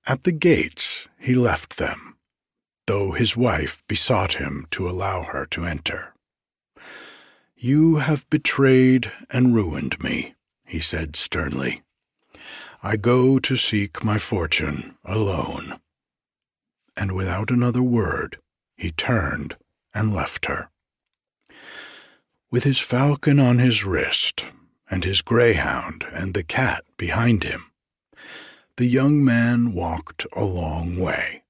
At 0.09 0.25
the 0.25 0.33
gates 0.33 1.07
he 1.21 1.37
left 1.37 1.77
them, 1.77 2.17
though 2.89 3.13
his 3.13 3.37
wife 3.37 3.85
besought 3.87 4.35
him 4.35 4.67
to 4.73 4.91
allow 4.91 5.23
her 5.23 5.47
to 5.53 5.65
enter. 5.65 6.15
You 7.55 7.99
have 7.99 8.29
betrayed 8.29 9.13
and 9.31 9.55
ruined 9.55 10.03
me, 10.03 10.35
he 10.65 10.81
said 10.81 11.15
sternly. 11.15 11.85
I 12.87 12.95
go 12.97 13.41
to 13.41 13.57
seek 13.57 14.05
my 14.05 14.17
fortune 14.17 14.97
alone. 15.05 15.81
And 16.97 17.17
without 17.17 17.51
another 17.51 17.83
word, 17.83 18.39
he 18.77 18.93
turned 18.93 19.57
and 19.93 20.15
left 20.15 20.47
her. 20.47 20.71
With 22.49 22.63
his 22.63 22.79
falcon 22.79 23.41
on 23.41 23.59
his 23.59 23.85
wrist, 23.85 24.45
and 24.89 25.03
his 25.03 25.21
greyhound 25.21 26.07
and 26.13 26.33
the 26.33 26.45
cat 26.45 26.85
behind 26.97 27.43
him, 27.43 27.73
the 28.77 28.87
young 28.87 29.25
man 29.25 29.73
walked 29.73 30.25
a 30.33 30.45
long 30.45 30.97
way, 30.97 31.43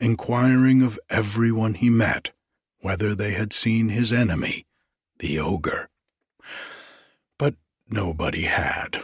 inquiring 0.00 0.82
of 0.82 0.98
everyone 1.10 1.74
he 1.74 1.90
met 1.90 2.32
whether 2.80 3.14
they 3.14 3.32
had 3.32 3.52
seen 3.52 3.90
his 3.90 4.14
enemy, 4.14 4.64
the 5.18 5.38
ogre. 5.38 5.90
But 7.36 7.56
nobody 7.90 8.44
had. 8.44 9.02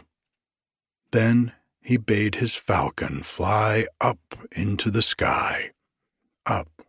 Then 1.11 1.53
he 1.87 1.97
bade 1.97 2.35
his 2.35 2.57
falcon 2.57 3.23
fly 3.23 3.87
up 4.01 4.19
into 4.57 4.91
the 4.91 5.01
sky, 5.01 5.71
up, 6.45 6.83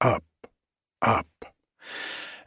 up, 0.00 0.24
up, 1.02 1.54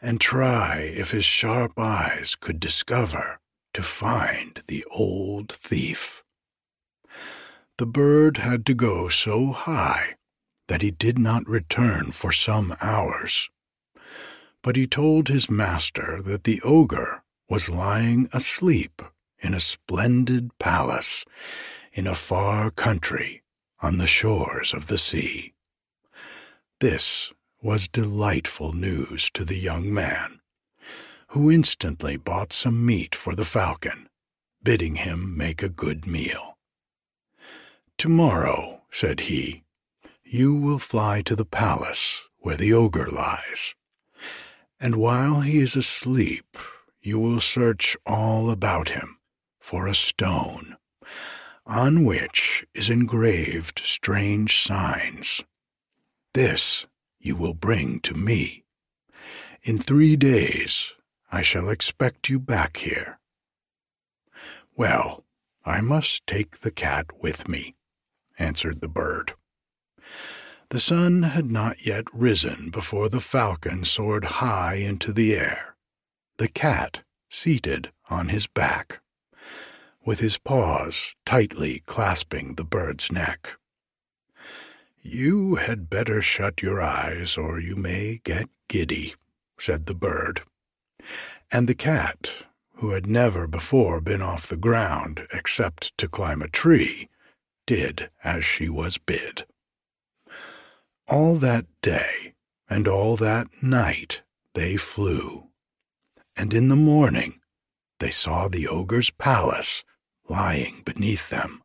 and 0.02 0.20
try 0.20 0.78
if 0.80 1.12
his 1.12 1.24
sharp 1.24 1.78
eyes 1.78 2.34
could 2.34 2.60
discover 2.60 3.40
to 3.76 3.84
find 3.84 4.64
the 4.66 4.84
old 4.90 5.52
thief. 5.52 6.24
The 7.78 7.86
bird 7.86 8.38
had 8.38 8.66
to 8.66 8.74
go 8.74 9.08
so 9.08 9.52
high 9.52 10.16
that 10.70 10.82
he 10.82 10.90
did 10.90 11.20
not 11.20 11.48
return 11.48 12.12
for 12.14 12.32
some 12.32 12.76
hours. 12.82 13.48
But 14.64 14.76
he 14.76 14.88
told 14.88 15.28
his 15.28 15.52
master 15.52 16.20
that 16.24 16.46
the 16.46 16.62
ogre 16.64 17.22
was 17.48 17.70
lying 17.70 18.28
asleep 18.34 19.04
in 19.38 19.54
a 19.54 19.60
splendid 19.60 20.58
palace 20.58 21.26
in 21.94 22.08
a 22.08 22.16
far 22.16 22.72
country 22.72 23.44
on 23.82 23.98
the 23.98 24.08
shores 24.08 24.74
of 24.74 24.88
the 24.88 24.98
sea. 24.98 25.54
This 26.80 27.32
was 27.62 27.88
delightful 27.88 28.74
news 28.74 29.30
to 29.34 29.46
the 29.46 29.58
young 29.58 29.94
man, 29.94 30.40
who 31.30 31.52
instantly 31.52 32.18
bought 32.18 32.54
some 32.54 32.86
meat 32.86 33.16
for 33.16 33.36
the 33.36 33.46
falcon, 33.46 34.10
bidding 34.64 34.96
him 34.96 35.38
make 35.38 35.62
a 35.62 35.70
good 35.70 36.08
meal. 36.08 36.58
Tomorrow, 37.98 38.82
said 38.92 39.22
he, 39.22 39.64
you 40.24 40.56
will 40.56 40.80
fly 40.80 41.22
to 41.22 41.36
the 41.36 41.46
palace 41.46 42.22
where 42.40 42.58
the 42.58 42.74
ogre 42.74 43.08
lies, 43.08 43.76
and 44.80 44.96
while 44.96 45.42
he 45.42 45.60
is 45.60 45.76
asleep, 45.76 46.58
you 47.02 47.20
will 47.20 47.40
search 47.40 47.96
all 48.06 48.50
about 48.50 48.90
him 48.90 49.18
for 49.60 49.88
a 49.88 49.96
stone, 49.96 50.78
on 51.66 52.04
which 52.04 52.66
is 52.74 52.90
engraved 52.90 53.82
strange 53.84 54.64
signs. 54.64 55.44
This 56.34 56.88
you 57.20 57.36
will 57.36 57.54
bring 57.54 58.00
to 58.02 58.14
me. 58.14 58.64
In 59.64 59.78
three 59.78 60.16
days 60.16 60.94
I 61.32 61.42
shall 61.42 61.70
expect 61.70 62.30
you 62.30 62.40
back 62.40 62.78
here. 62.78 63.20
Well, 64.76 65.24
I 65.64 65.82
must 65.82 66.26
take 66.26 66.62
the 66.62 66.72
cat 66.72 67.06
with 67.22 67.48
me, 67.48 67.76
answered 68.40 68.82
the 68.82 68.88
bird. 68.88 69.34
The 70.70 70.80
sun 70.80 71.24
had 71.24 71.52
not 71.52 71.86
yet 71.86 72.06
risen 72.14 72.70
before 72.70 73.10
the 73.10 73.20
falcon 73.20 73.84
soared 73.86 74.26
high 74.26 74.76
into 74.76 75.14
the 75.14 75.36
air, 75.36 75.76
the 76.38 76.48
cat 76.48 77.04
seated 77.30 77.92
on 78.10 78.30
his 78.30 78.48
back 78.48 79.02
with 80.06 80.20
his 80.20 80.38
paws 80.38 81.16
tightly 81.26 81.84
clasping 81.86 82.56
the 82.56 82.64
bird's 82.64 83.12
neck. 83.12 83.58
You 85.02 85.56
had 85.56 85.90
better 85.90 86.22
shut 86.22 86.62
your 86.62 86.82
eyes, 86.82 87.38
or 87.38 87.60
you 87.60 87.76
may 87.76 88.22
get 88.24 88.50
giddy, 88.68 89.16
said 89.58 89.86
the 89.86 89.96
bird. 89.96 90.42
And 91.52 91.68
the 91.68 91.76
cat, 91.76 92.46
who 92.76 92.92
had 92.92 93.08
never 93.08 93.48
before 93.48 94.00
been 94.00 94.22
off 94.22 94.48
the 94.48 94.58
ground 94.58 95.28
except 95.34 95.98
to 95.98 96.08
climb 96.08 96.42
a 96.42 96.48
tree, 96.48 97.10
did 97.66 98.10
as 98.24 98.46
she 98.46 98.70
was 98.70 98.98
bid. 98.98 99.46
All 101.08 101.36
that 101.36 101.66
day 101.82 102.34
and 102.70 102.88
all 102.88 103.18
that 103.18 103.48
night 103.62 104.22
they 104.54 104.78
flew, 104.78 105.48
and 106.38 106.54
in 106.54 106.70
the 106.70 106.76
morning 106.76 107.40
they 108.00 108.12
saw 108.12 108.48
the 108.48 108.68
ogre's 108.68 109.10
palace 109.10 109.84
lying 110.32 110.82
beneath 110.86 111.30
them. 111.30 111.62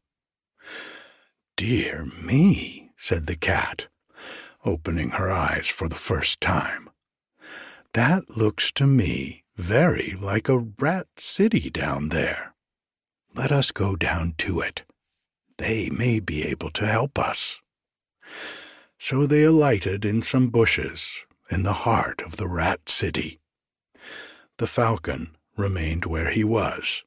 Dear 1.57 2.05
me, 2.21 2.91
said 2.97 3.27
the 3.27 3.37
cat, 3.37 3.87
opening 4.65 5.11
her 5.11 5.31
eyes 5.31 5.69
for 5.69 5.89
the 5.89 5.95
first 6.11 6.41
time. 6.41 6.91
That 7.95 8.37
looks 8.37 8.73
to 8.73 8.87
me 8.87 9.45
very 9.55 10.19
like 10.21 10.49
a 10.49 10.59
rat 10.59 11.07
city 11.17 11.71
down 11.71 12.09
there. 12.09 12.55
Let 13.35 13.53
us 13.53 13.71
go 13.71 13.95
down 13.95 14.35
to 14.39 14.61
it. 14.61 14.83
They 15.59 15.89
may 15.89 16.19
be 16.19 16.43
able 16.43 16.71
to 16.73 16.87
help 16.87 17.19
us. 17.19 17.61
So 18.99 19.27
they 19.27 19.45
alighted 19.45 20.05
in 20.05 20.23
some 20.23 20.49
bushes 20.49 21.25
in 21.51 21.63
the 21.63 21.85
heart 21.87 22.21
of 22.21 22.37
the 22.37 22.49
rat 22.49 22.89
city. 22.89 23.39
The 24.59 24.67
falcon 24.67 25.37
remained 25.57 26.05
where 26.05 26.31
he 26.31 26.45
was, 26.45 27.05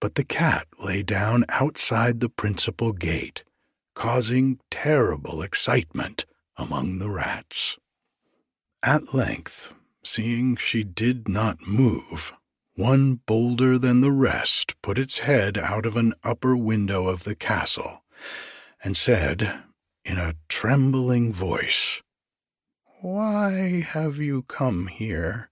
but 0.00 0.14
the 0.14 0.24
cat 0.24 0.66
lay 0.78 1.02
down 1.02 1.44
outside 1.50 2.20
the 2.20 2.28
principal 2.28 2.92
gate, 2.92 3.44
causing 3.94 4.58
terrible 4.70 5.42
excitement 5.42 6.24
among 6.56 6.98
the 6.98 7.10
rats. 7.10 7.78
At 8.82 9.14
length, 9.14 9.74
seeing 10.02 10.56
she 10.56 10.82
did 10.82 11.28
not 11.28 11.66
move, 11.66 12.32
one 12.74 13.20
bolder 13.26 13.78
than 13.78 14.00
the 14.00 14.12
rest 14.12 14.80
put 14.80 14.98
its 14.98 15.18
head 15.18 15.58
out 15.58 15.84
of 15.84 15.96
an 15.96 16.14
upper 16.24 16.56
window 16.56 17.08
of 17.08 17.24
the 17.24 17.34
castle 17.34 18.02
and 18.82 18.96
said, 18.96 19.60
in 20.04 20.18
a 20.18 20.34
trembling 20.48 21.32
voice, 21.32 22.02
Why 23.00 23.84
have 23.86 24.18
you 24.18 24.42
come 24.42 24.86
here? 24.86 25.50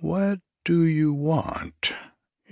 What 0.00 0.40
do 0.64 0.84
you 0.84 1.12
want? 1.12 1.94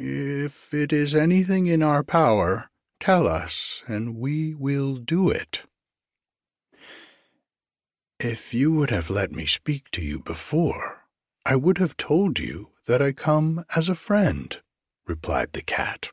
If 0.05 0.75
it 0.75 0.93
is 0.93 1.15
anything 1.15 1.69
in 1.69 1.81
our 1.81 2.03
power, 2.03 2.73
tell 2.99 3.29
us, 3.29 3.85
and 3.87 4.17
we 4.17 4.53
will 4.53 4.97
do 4.97 5.31
it. 5.31 5.63
If 8.19 8.53
you 8.53 8.73
would 8.73 8.91
have 8.91 9.11
let 9.11 9.31
me 9.31 9.47
speak 9.47 9.93
to 9.93 10.03
you 10.03 10.19
before, 10.19 11.05
I 11.47 11.55
would 11.55 11.79
have 11.79 11.97
told 11.97 12.41
you 12.41 12.71
that 12.89 13.01
I 13.01 13.13
come 13.13 13.65
as 13.77 13.89
a 13.89 13.95
friend, 13.95 14.61
replied 15.07 15.53
the 15.53 15.63
cat, 15.63 16.11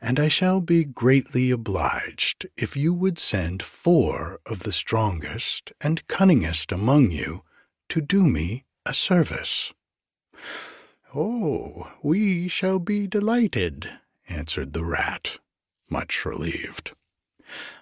and 0.00 0.18
I 0.18 0.26
shall 0.26 0.60
be 0.60 0.82
greatly 0.82 1.52
obliged 1.52 2.48
if 2.56 2.76
you 2.76 2.92
would 2.92 3.16
send 3.16 3.62
four 3.62 4.40
of 4.44 4.64
the 4.64 4.72
strongest 4.72 5.70
and 5.80 6.04
cunningest 6.08 6.72
among 6.72 7.12
you 7.12 7.44
to 7.90 8.00
do 8.00 8.24
me 8.24 8.64
a 8.84 8.92
service. 8.92 9.72
Oh, 11.14 11.92
we 12.02 12.48
shall 12.48 12.78
be 12.78 13.06
delighted, 13.06 13.90
answered 14.30 14.72
the 14.72 14.84
rat, 14.84 15.38
much 15.90 16.24
relieved. 16.24 16.94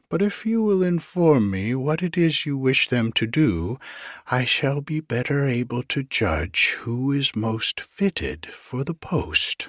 But 0.08 0.20
if 0.20 0.44
you 0.44 0.64
will 0.64 0.82
inform 0.82 1.48
me 1.48 1.76
what 1.76 2.02
it 2.02 2.18
is 2.18 2.44
you 2.44 2.58
wish 2.58 2.88
them 2.88 3.12
to 3.12 3.28
do, 3.28 3.78
I 4.26 4.42
shall 4.42 4.80
be 4.80 4.98
better 4.98 5.46
able 5.46 5.84
to 5.84 6.02
judge 6.02 6.70
who 6.80 7.12
is 7.12 7.36
most 7.36 7.80
fitted 7.80 8.46
for 8.46 8.82
the 8.82 8.94
post. 8.94 9.68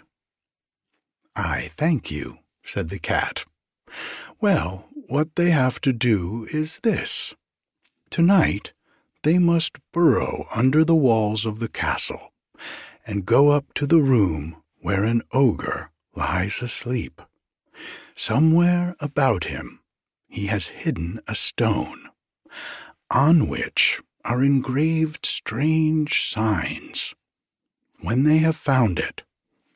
I 1.35 1.69
thank 1.77 2.09
you, 2.09 2.39
said 2.63 2.89
the 2.89 2.97
cat. 2.97 3.45
Well, 4.39 4.87
what 5.07 5.35
they 5.35 5.51
have 5.51 5.79
to 5.81 5.93
do 5.93 6.47
is 6.51 6.79
this. 6.79 7.35
Tonight 8.09 8.73
they 9.21 9.37
must 9.37 9.77
burrow 9.93 10.47
under 10.51 10.83
the 10.83 10.95
walls 10.95 11.45
of 11.45 11.59
the 11.59 11.69
castle 11.69 12.31
and 13.11 13.25
go 13.25 13.49
up 13.49 13.73
to 13.73 13.85
the 13.85 13.99
room 13.99 14.55
where 14.79 15.03
an 15.03 15.21
ogre 15.33 15.91
lies 16.15 16.61
asleep. 16.61 17.21
Somewhere 18.15 18.95
about 19.01 19.43
him 19.43 19.81
he 20.29 20.45
has 20.45 20.67
hidden 20.67 21.19
a 21.27 21.35
stone, 21.35 22.07
on 23.09 23.49
which 23.49 24.01
are 24.23 24.41
engraved 24.41 25.25
strange 25.25 26.31
signs. 26.31 27.13
When 27.99 28.23
they 28.23 28.37
have 28.37 28.55
found 28.55 28.97
it, 28.97 29.23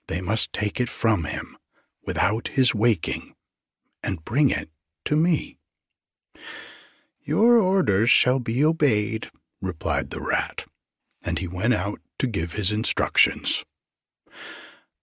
they 0.07 0.21
must 0.21 0.53
take 0.53 0.79
it 0.79 0.87
from 0.87 1.25
him 1.25 1.57
without 2.05 2.47
his 2.47 2.73
waking 2.73 3.35
and 4.01 4.23
bring 4.23 4.49
it 4.49 4.69
to 5.03 5.17
me. 5.17 5.57
Your 7.21 7.57
orders 7.57 8.09
shall 8.09 8.39
be 8.39 8.63
obeyed, 8.63 9.29
replied 9.61 10.11
the 10.11 10.21
rat, 10.21 10.63
and 11.21 11.39
he 11.39 11.49
went 11.49 11.73
out 11.73 11.99
to 12.19 12.27
give 12.27 12.53
his 12.53 12.71
instructions. 12.71 13.63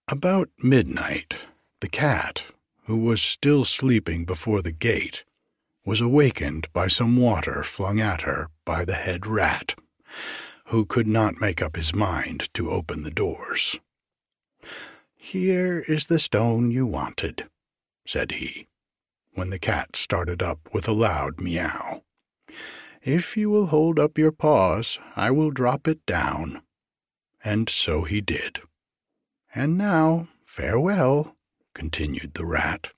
About 0.07 0.49
midnight, 0.61 1.35
the 1.79 1.87
cat, 1.87 2.45
who 2.85 2.97
was 2.97 3.21
still 3.21 3.65
sleeping 3.65 4.25
before 4.25 4.61
the 4.61 4.71
gate, 4.71 5.23
was 5.85 6.01
awakened 6.01 6.71
by 6.73 6.87
some 6.87 7.17
water 7.17 7.63
flung 7.63 7.99
at 7.99 8.21
her 8.21 8.49
by 8.65 8.85
the 8.85 8.95
head 8.95 9.27
rat, 9.27 9.75
who 10.67 10.85
could 10.85 11.07
not 11.07 11.41
make 11.41 11.61
up 11.61 11.75
his 11.75 11.93
mind 11.93 12.49
to 12.53 12.71
open 12.71 13.03
the 13.03 13.11
doors. 13.11 13.79
Here 15.15 15.79
is 15.87 16.07
the 16.07 16.19
stone 16.19 16.71
you 16.71 16.85
wanted, 16.85 17.47
said 18.05 18.31
he, 18.31 18.67
when 19.33 19.51
the 19.51 19.59
cat 19.59 19.95
started 19.95 20.41
up 20.41 20.59
with 20.73 20.87
a 20.87 20.93
loud 20.93 21.39
meow. 21.39 22.03
If 23.01 23.37
you 23.37 23.49
will 23.49 23.67
hold 23.67 23.99
up 23.99 24.17
your 24.17 24.31
paws, 24.31 24.99
I 25.15 25.31
will 25.31 25.51
drop 25.51 25.87
it 25.87 26.05
down. 26.05 26.62
And 27.43 27.69
so 27.69 28.03
he 28.03 28.21
did. 28.21 28.61
And 29.53 29.77
now, 29.77 30.29
farewell, 30.45 31.35
continued 31.73 32.33
the 32.33 32.45
rat. 32.45 32.91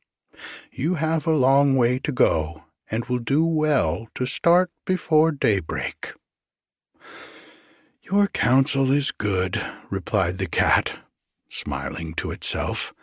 You 0.71 0.95
have 0.95 1.25
a 1.25 1.33
long 1.33 1.75
way 1.75 1.99
to 1.99 2.11
go, 2.11 2.63
and 2.91 3.05
will 3.05 3.19
do 3.19 3.43
well 3.43 4.07
to 4.15 4.25
start 4.25 4.69
before 4.85 5.31
daybreak. 5.31 6.13
Your 8.03 8.27
counsel 8.27 8.91
is 8.91 9.11
good, 9.11 9.65
replied 9.89 10.37
the 10.37 10.47
cat, 10.47 10.99
smiling 11.49 12.13
to 12.15 12.31
itself, 12.31 12.93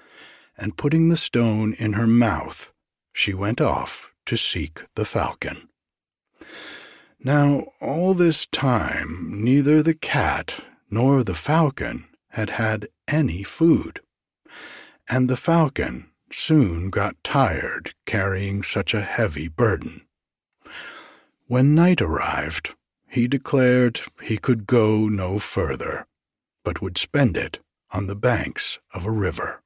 and 0.56 0.76
putting 0.76 1.08
the 1.08 1.16
stone 1.16 1.74
in 1.74 1.94
her 1.94 2.06
mouth, 2.06 2.72
she 3.12 3.34
went 3.34 3.60
off 3.60 4.12
to 4.26 4.36
seek 4.36 4.84
the 4.94 5.04
falcon. 5.04 5.68
Now, 7.18 7.66
all 7.80 8.14
this 8.14 8.46
time, 8.46 9.42
neither 9.42 9.82
the 9.82 9.94
cat 9.94 10.64
nor 10.92 11.24
the 11.24 11.34
falcon 11.34 12.04
had 12.28 12.50
had 12.50 12.86
any 13.08 13.42
food, 13.42 14.00
and 15.08 15.28
the 15.28 15.36
falcon 15.36 16.06
soon 16.30 16.90
got 16.90 17.16
tired 17.24 17.94
carrying 18.04 18.62
such 18.62 18.92
a 18.92 19.00
heavy 19.00 19.48
burden. 19.48 20.02
When 21.46 21.74
night 21.74 22.02
arrived, 22.02 22.74
he 23.08 23.26
declared 23.26 24.00
he 24.22 24.36
could 24.36 24.66
go 24.66 25.08
no 25.08 25.38
further, 25.38 26.06
but 26.62 26.82
would 26.82 26.98
spend 26.98 27.38
it 27.38 27.60
on 27.90 28.06
the 28.06 28.14
banks 28.14 28.78
of 28.92 29.06
a 29.06 29.10
river. 29.10 29.62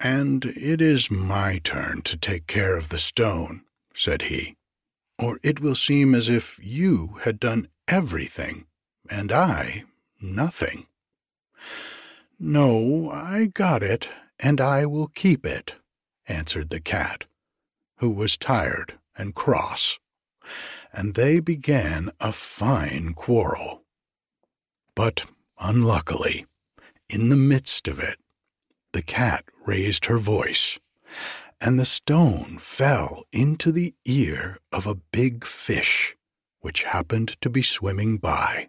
And 0.00 0.44
it 0.44 0.82
is 0.82 1.10
my 1.10 1.58
turn 1.58 2.02
to 2.02 2.16
take 2.16 2.48
care 2.48 2.76
of 2.76 2.88
the 2.88 2.98
stone, 2.98 3.62
said 3.94 4.22
he, 4.22 4.56
or 5.18 5.38
it 5.44 5.60
will 5.60 5.76
seem 5.76 6.16
as 6.16 6.28
if 6.28 6.58
you 6.60 7.18
had 7.22 7.38
done 7.38 7.68
everything, 7.86 8.66
and 9.08 9.30
I 9.30 9.84
nothing. 10.20 10.86
No, 12.38 13.10
I 13.10 13.46
got 13.46 13.82
it, 13.82 14.08
and 14.38 14.60
I 14.60 14.86
will 14.86 15.08
keep 15.08 15.44
it, 15.44 15.76
answered 16.26 16.70
the 16.70 16.80
cat, 16.80 17.26
who 17.96 18.10
was 18.10 18.36
tired 18.36 18.98
and 19.16 19.34
cross, 19.34 19.98
and 20.92 21.14
they 21.14 21.40
began 21.40 22.10
a 22.20 22.32
fine 22.32 23.12
quarrel. 23.14 23.82
But 24.94 25.26
unluckily, 25.58 26.46
in 27.08 27.28
the 27.28 27.36
midst 27.36 27.88
of 27.88 27.98
it, 27.98 28.18
the 28.92 29.02
cat 29.02 29.44
raised 29.66 30.06
her 30.06 30.18
voice, 30.18 30.78
and 31.60 31.78
the 31.78 31.84
stone 31.84 32.58
fell 32.58 33.24
into 33.32 33.70
the 33.70 33.94
ear 34.04 34.58
of 34.72 34.86
a 34.86 34.94
big 34.94 35.46
fish 35.46 36.16
which 36.60 36.84
happened 36.84 37.36
to 37.40 37.50
be 37.50 37.62
swimming 37.62 38.16
by 38.16 38.68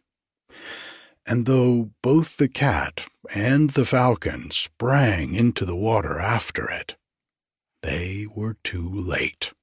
and 1.25 1.45
though 1.45 1.91
both 2.01 2.37
the 2.37 2.47
cat 2.47 3.07
and 3.33 3.71
the 3.71 3.85
falcon 3.85 4.51
sprang 4.51 5.35
into 5.35 5.65
the 5.65 5.75
water 5.75 6.19
after 6.19 6.69
it, 6.69 6.97
they 7.81 8.27
were 8.33 8.57
too 8.63 8.89
late. 8.89 9.53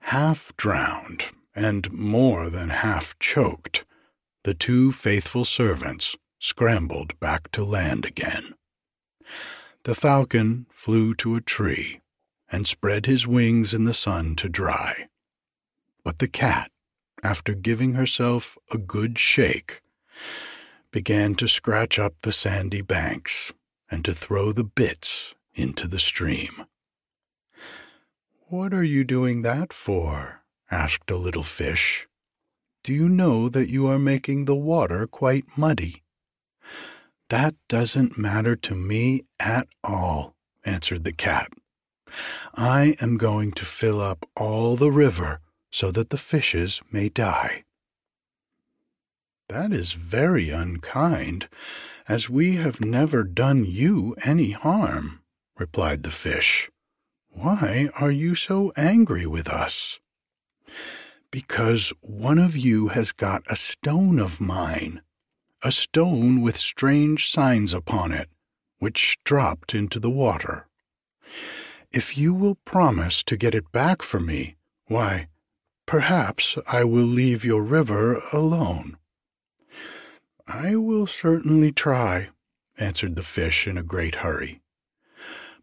Half 0.00 0.56
drowned 0.56 1.26
and 1.54 1.92
more 1.92 2.48
than 2.48 2.70
half 2.70 3.18
choked, 3.18 3.84
the 4.44 4.54
two 4.54 4.90
faithful 4.92 5.44
servants 5.44 6.16
scrambled 6.38 7.18
back 7.20 7.50
to 7.52 7.64
land 7.64 8.04
again. 8.04 8.54
The 9.84 9.94
falcon 9.94 10.66
flew 10.70 11.14
to 11.16 11.36
a 11.36 11.40
tree 11.40 12.00
and 12.50 12.66
spread 12.66 13.06
his 13.06 13.26
wings 13.26 13.72
in 13.72 13.84
the 13.84 13.94
sun 13.94 14.34
to 14.36 14.48
dry. 14.48 15.08
But 16.04 16.18
the 16.18 16.28
cat, 16.28 16.70
after 17.22 17.54
giving 17.54 17.94
herself 17.94 18.58
a 18.72 18.78
good 18.78 19.18
shake, 19.18 19.81
began 20.90 21.34
to 21.34 21.48
scratch 21.48 21.98
up 21.98 22.14
the 22.22 22.32
sandy 22.32 22.82
banks 22.82 23.52
and 23.90 24.04
to 24.04 24.12
throw 24.12 24.52
the 24.52 24.64
bits 24.64 25.34
into 25.54 25.88
the 25.88 25.98
stream. 25.98 26.64
What 28.48 28.74
are 28.74 28.84
you 28.84 29.04
doing 29.04 29.42
that 29.42 29.72
for? 29.72 30.42
asked 30.70 31.10
a 31.10 31.16
little 31.16 31.42
fish. 31.42 32.06
Do 32.82 32.92
you 32.92 33.08
know 33.08 33.48
that 33.48 33.68
you 33.68 33.86
are 33.86 33.98
making 33.98 34.44
the 34.44 34.56
water 34.56 35.06
quite 35.06 35.44
muddy? 35.56 36.02
That 37.28 37.54
doesn't 37.68 38.18
matter 38.18 38.56
to 38.56 38.74
me 38.74 39.24
at 39.40 39.68
all, 39.82 40.34
answered 40.64 41.04
the 41.04 41.12
cat. 41.12 41.50
I 42.54 42.96
am 43.00 43.16
going 43.16 43.52
to 43.52 43.64
fill 43.64 44.00
up 44.00 44.28
all 44.36 44.76
the 44.76 44.90
river 44.90 45.40
so 45.70 45.90
that 45.92 46.10
the 46.10 46.18
fishes 46.18 46.82
may 46.90 47.08
die. 47.08 47.64
That 49.52 49.70
is 49.70 49.92
very 49.92 50.48
unkind, 50.48 51.46
as 52.08 52.30
we 52.30 52.56
have 52.56 52.80
never 52.80 53.22
done 53.22 53.66
you 53.66 54.16
any 54.24 54.52
harm, 54.52 55.20
replied 55.58 56.04
the 56.04 56.10
fish. 56.10 56.70
Why 57.28 57.90
are 58.00 58.10
you 58.10 58.34
so 58.34 58.72
angry 58.76 59.26
with 59.26 59.48
us? 59.48 60.00
Because 61.30 61.92
one 62.00 62.38
of 62.38 62.56
you 62.56 62.88
has 62.88 63.12
got 63.12 63.42
a 63.46 63.56
stone 63.56 64.18
of 64.18 64.40
mine, 64.40 65.02
a 65.62 65.70
stone 65.70 66.40
with 66.40 66.56
strange 66.56 67.30
signs 67.30 67.74
upon 67.74 68.10
it, 68.12 68.30
which 68.78 69.18
dropped 69.22 69.74
into 69.74 70.00
the 70.00 70.08
water. 70.24 70.66
If 71.90 72.16
you 72.16 72.32
will 72.32 72.56
promise 72.64 73.22
to 73.24 73.36
get 73.36 73.54
it 73.54 73.70
back 73.70 74.00
for 74.00 74.18
me, 74.18 74.56
why, 74.86 75.28
perhaps 75.84 76.56
I 76.66 76.84
will 76.84 77.04
leave 77.04 77.44
your 77.44 77.62
river 77.62 78.22
alone. 78.32 78.96
I 80.46 80.76
will 80.76 81.06
certainly 81.06 81.72
try, 81.72 82.30
answered 82.78 83.16
the 83.16 83.22
fish 83.22 83.66
in 83.66 83.78
a 83.78 83.82
great 83.82 84.16
hurry. 84.16 84.60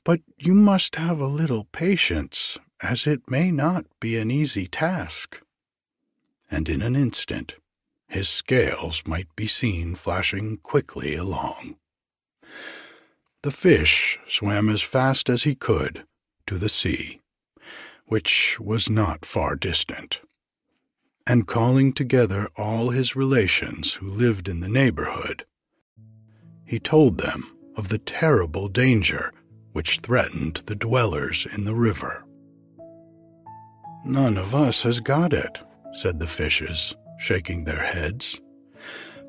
But 0.04 0.22
you 0.38 0.54
must 0.54 0.96
have 0.96 1.20
a 1.20 1.28
little 1.28 1.66
patience, 1.66 2.58
as 2.82 3.06
it 3.06 3.30
may 3.30 3.52
not 3.52 3.86
be 4.00 4.18
an 4.18 4.32
easy 4.32 4.68
task. 4.68 5.42
And 6.50 6.70
in 6.70 6.82
an 6.82 6.96
instant, 6.96 7.56
his 8.08 8.30
scales 8.30 9.04
might 9.06 9.36
be 9.36 9.48
seen 9.48 9.96
flashing 9.96 10.58
quickly 10.58 11.16
along. 11.16 11.76
The 13.44 13.52
fish 13.52 14.18
swam 14.28 14.70
as 14.70 14.82
fast 14.82 15.30
as 15.30 15.44
he 15.44 15.56
could 15.56 16.06
to 16.48 16.58
the 16.58 16.70
sea, 16.70 17.22
which 18.06 18.60
was 18.60 18.90
not 18.90 19.26
far 19.26 19.56
distant 19.56 20.22
and 21.30 21.46
calling 21.46 21.94
together 21.94 22.50
all 22.58 22.90
his 22.90 23.16
relations 23.16 23.94
who 23.94 24.10
lived 24.10 24.50
in 24.50 24.62
the 24.62 24.68
neighborhood, 24.68 25.46
he 26.66 26.80
told 26.80 27.20
them 27.20 27.56
of 27.78 27.90
the 27.90 28.00
terrible 28.00 28.68
danger 28.68 29.32
which 29.72 30.00
threatened 30.00 30.56
the 30.66 30.76
dwellers 30.76 31.46
in 31.54 31.66
the 31.66 31.76
river. 31.76 32.26
None 34.04 34.40
of 34.40 34.56
us 34.56 34.82
has 34.82 35.00
got 35.00 35.32
it, 35.32 35.60
said 35.94 36.20
the 36.20 36.28
fishes, 36.28 36.96
shaking 37.20 37.64
their 37.64 37.84
heads. 37.86 38.42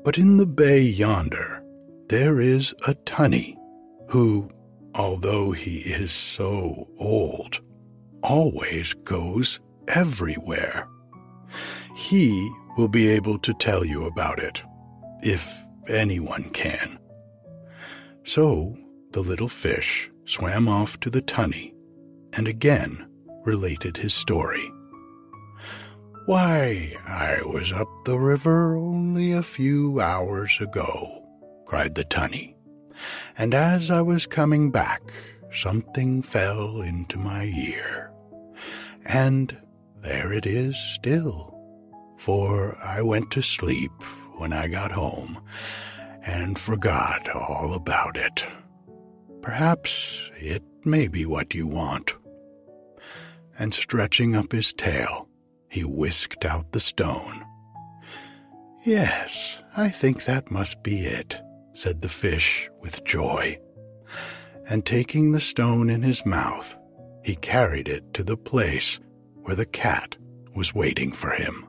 But 0.03 0.17
in 0.17 0.37
the 0.37 0.47
bay 0.47 0.81
yonder 0.81 1.63
there 2.09 2.41
is 2.41 2.73
a 2.87 2.95
tunny 2.95 3.55
who, 4.07 4.49
although 4.95 5.51
he 5.51 5.77
is 5.81 6.11
so 6.11 6.89
old, 6.97 7.61
always 8.23 8.95
goes 8.95 9.59
everywhere. 9.87 10.87
He 12.01 12.51
will 12.77 12.87
be 12.87 13.07
able 13.09 13.37
to 13.37 13.53
tell 13.53 13.85
you 13.85 14.05
about 14.05 14.39
it, 14.39 14.63
if 15.21 15.61
anyone 15.87 16.49
can. 16.49 16.97
So 18.23 18.75
the 19.11 19.21
little 19.21 19.47
fish 19.47 20.09
swam 20.25 20.67
off 20.67 20.99
to 21.01 21.11
the 21.11 21.21
tunny 21.21 21.75
and 22.33 22.47
again 22.47 23.07
related 23.45 23.97
his 23.97 24.15
story. 24.15 24.67
Why, 26.25 26.95
I 27.05 27.43
was 27.45 27.71
up 27.71 27.89
the 28.05 28.17
river 28.17 28.75
only 28.75 29.31
a 29.31 29.43
few 29.43 30.01
hours 30.01 30.57
ago, 30.59 31.23
cried 31.67 31.93
the 31.93 32.03
tunny, 32.03 32.55
and 33.37 33.53
as 33.53 33.91
I 33.91 34.01
was 34.01 34.25
coming 34.25 34.71
back, 34.71 35.13
something 35.53 36.23
fell 36.23 36.81
into 36.81 37.19
my 37.19 37.45
ear, 37.45 38.11
and 39.05 39.55
there 40.01 40.33
it 40.33 40.47
is 40.47 40.75
still 40.77 41.50
for 42.21 42.77
I 42.83 43.01
went 43.01 43.31
to 43.31 43.41
sleep 43.41 43.91
when 44.37 44.53
I 44.53 44.67
got 44.67 44.91
home 44.91 45.41
and 46.23 46.59
forgot 46.59 47.27
all 47.27 47.73
about 47.73 48.15
it. 48.15 48.45
Perhaps 49.41 50.29
it 50.39 50.61
may 50.85 51.07
be 51.07 51.25
what 51.25 51.55
you 51.55 51.65
want. 51.65 52.15
And 53.57 53.73
stretching 53.73 54.35
up 54.35 54.51
his 54.51 54.71
tail, 54.71 55.29
he 55.67 55.83
whisked 55.83 56.45
out 56.45 56.71
the 56.73 56.79
stone. 56.79 57.43
Yes, 58.85 59.63
I 59.75 59.89
think 59.89 60.25
that 60.25 60.51
must 60.51 60.83
be 60.83 61.07
it, 61.07 61.41
said 61.73 62.03
the 62.03 62.09
fish 62.09 62.69
with 62.81 63.03
joy. 63.03 63.59
And 64.67 64.85
taking 64.85 65.31
the 65.31 65.39
stone 65.39 65.89
in 65.89 66.03
his 66.03 66.23
mouth, 66.23 66.77
he 67.23 67.35
carried 67.35 67.87
it 67.87 68.13
to 68.13 68.23
the 68.23 68.37
place 68.37 68.99
where 69.41 69.55
the 69.55 69.65
cat 69.65 70.17
was 70.53 70.75
waiting 70.75 71.11
for 71.11 71.31
him. 71.31 71.67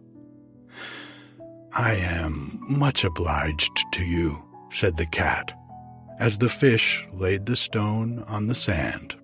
I 1.75 1.95
am 1.95 2.59
much 2.69 3.03
obliged 3.03 3.81
to 3.93 4.05
you, 4.05 4.45
said 4.71 4.99
the 4.99 5.07
cat, 5.07 5.59
as 6.19 6.37
the 6.37 6.49
fish 6.49 7.07
laid 7.15 7.47
the 7.47 7.57
stone 7.57 8.25
on 8.29 8.47
the 8.47 8.55
sand. 8.55 9.17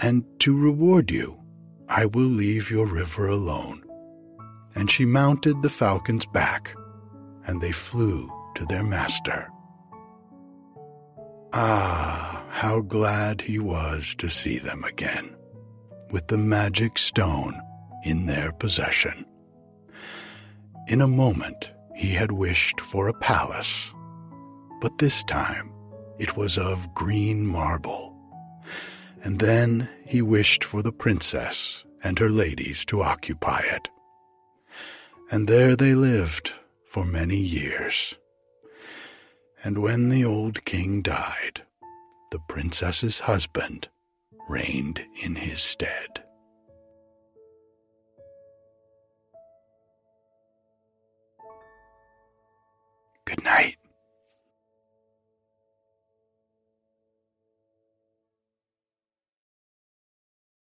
And 0.00 0.24
to 0.40 0.56
reward 0.56 1.10
you, 1.10 1.36
I 1.88 2.06
will 2.06 2.22
leave 2.22 2.70
your 2.70 2.86
river 2.86 3.26
alone. 3.26 3.82
And 4.76 4.90
she 4.90 5.04
mounted 5.04 5.60
the 5.62 5.70
falcon's 5.70 6.26
back, 6.26 6.74
and 7.46 7.60
they 7.60 7.72
flew 7.72 8.30
to 8.54 8.64
their 8.66 8.84
master. 8.84 9.48
Ah, 11.52 12.44
how 12.48 12.80
glad 12.80 13.40
he 13.40 13.58
was 13.58 14.14
to 14.18 14.30
see 14.30 14.58
them 14.58 14.84
again, 14.84 15.34
with 16.10 16.28
the 16.28 16.38
magic 16.38 16.96
stone 16.96 17.60
in 18.04 18.26
their 18.26 18.52
possession. 18.52 19.24
In 20.86 21.00
a 21.00 21.08
moment, 21.08 21.72
he 21.94 22.10
had 22.10 22.30
wished 22.32 22.78
for 22.80 23.08
a 23.08 23.14
palace, 23.14 23.90
but 24.82 24.98
this 24.98 25.24
time 25.24 25.72
it 26.18 26.36
was 26.36 26.58
of 26.58 26.92
green 26.94 27.46
marble. 27.46 28.14
And 29.22 29.38
then 29.38 29.88
he 30.04 30.20
wished 30.20 30.62
for 30.62 30.82
the 30.82 30.92
princess 30.92 31.84
and 32.02 32.18
her 32.18 32.28
ladies 32.28 32.84
to 32.86 33.02
occupy 33.02 33.60
it. 33.60 33.88
And 35.30 35.48
there 35.48 35.74
they 35.74 35.94
lived 35.94 36.52
for 36.86 37.06
many 37.06 37.38
years. 37.38 38.16
And 39.62 39.78
when 39.78 40.10
the 40.10 40.26
old 40.26 40.66
king 40.66 41.00
died, 41.00 41.62
the 42.30 42.40
princess's 42.46 43.20
husband 43.20 43.88
reigned 44.50 45.00
in 45.22 45.36
his 45.36 45.62
stead. 45.62 46.23
Good 53.34 53.44
night. 53.44 53.76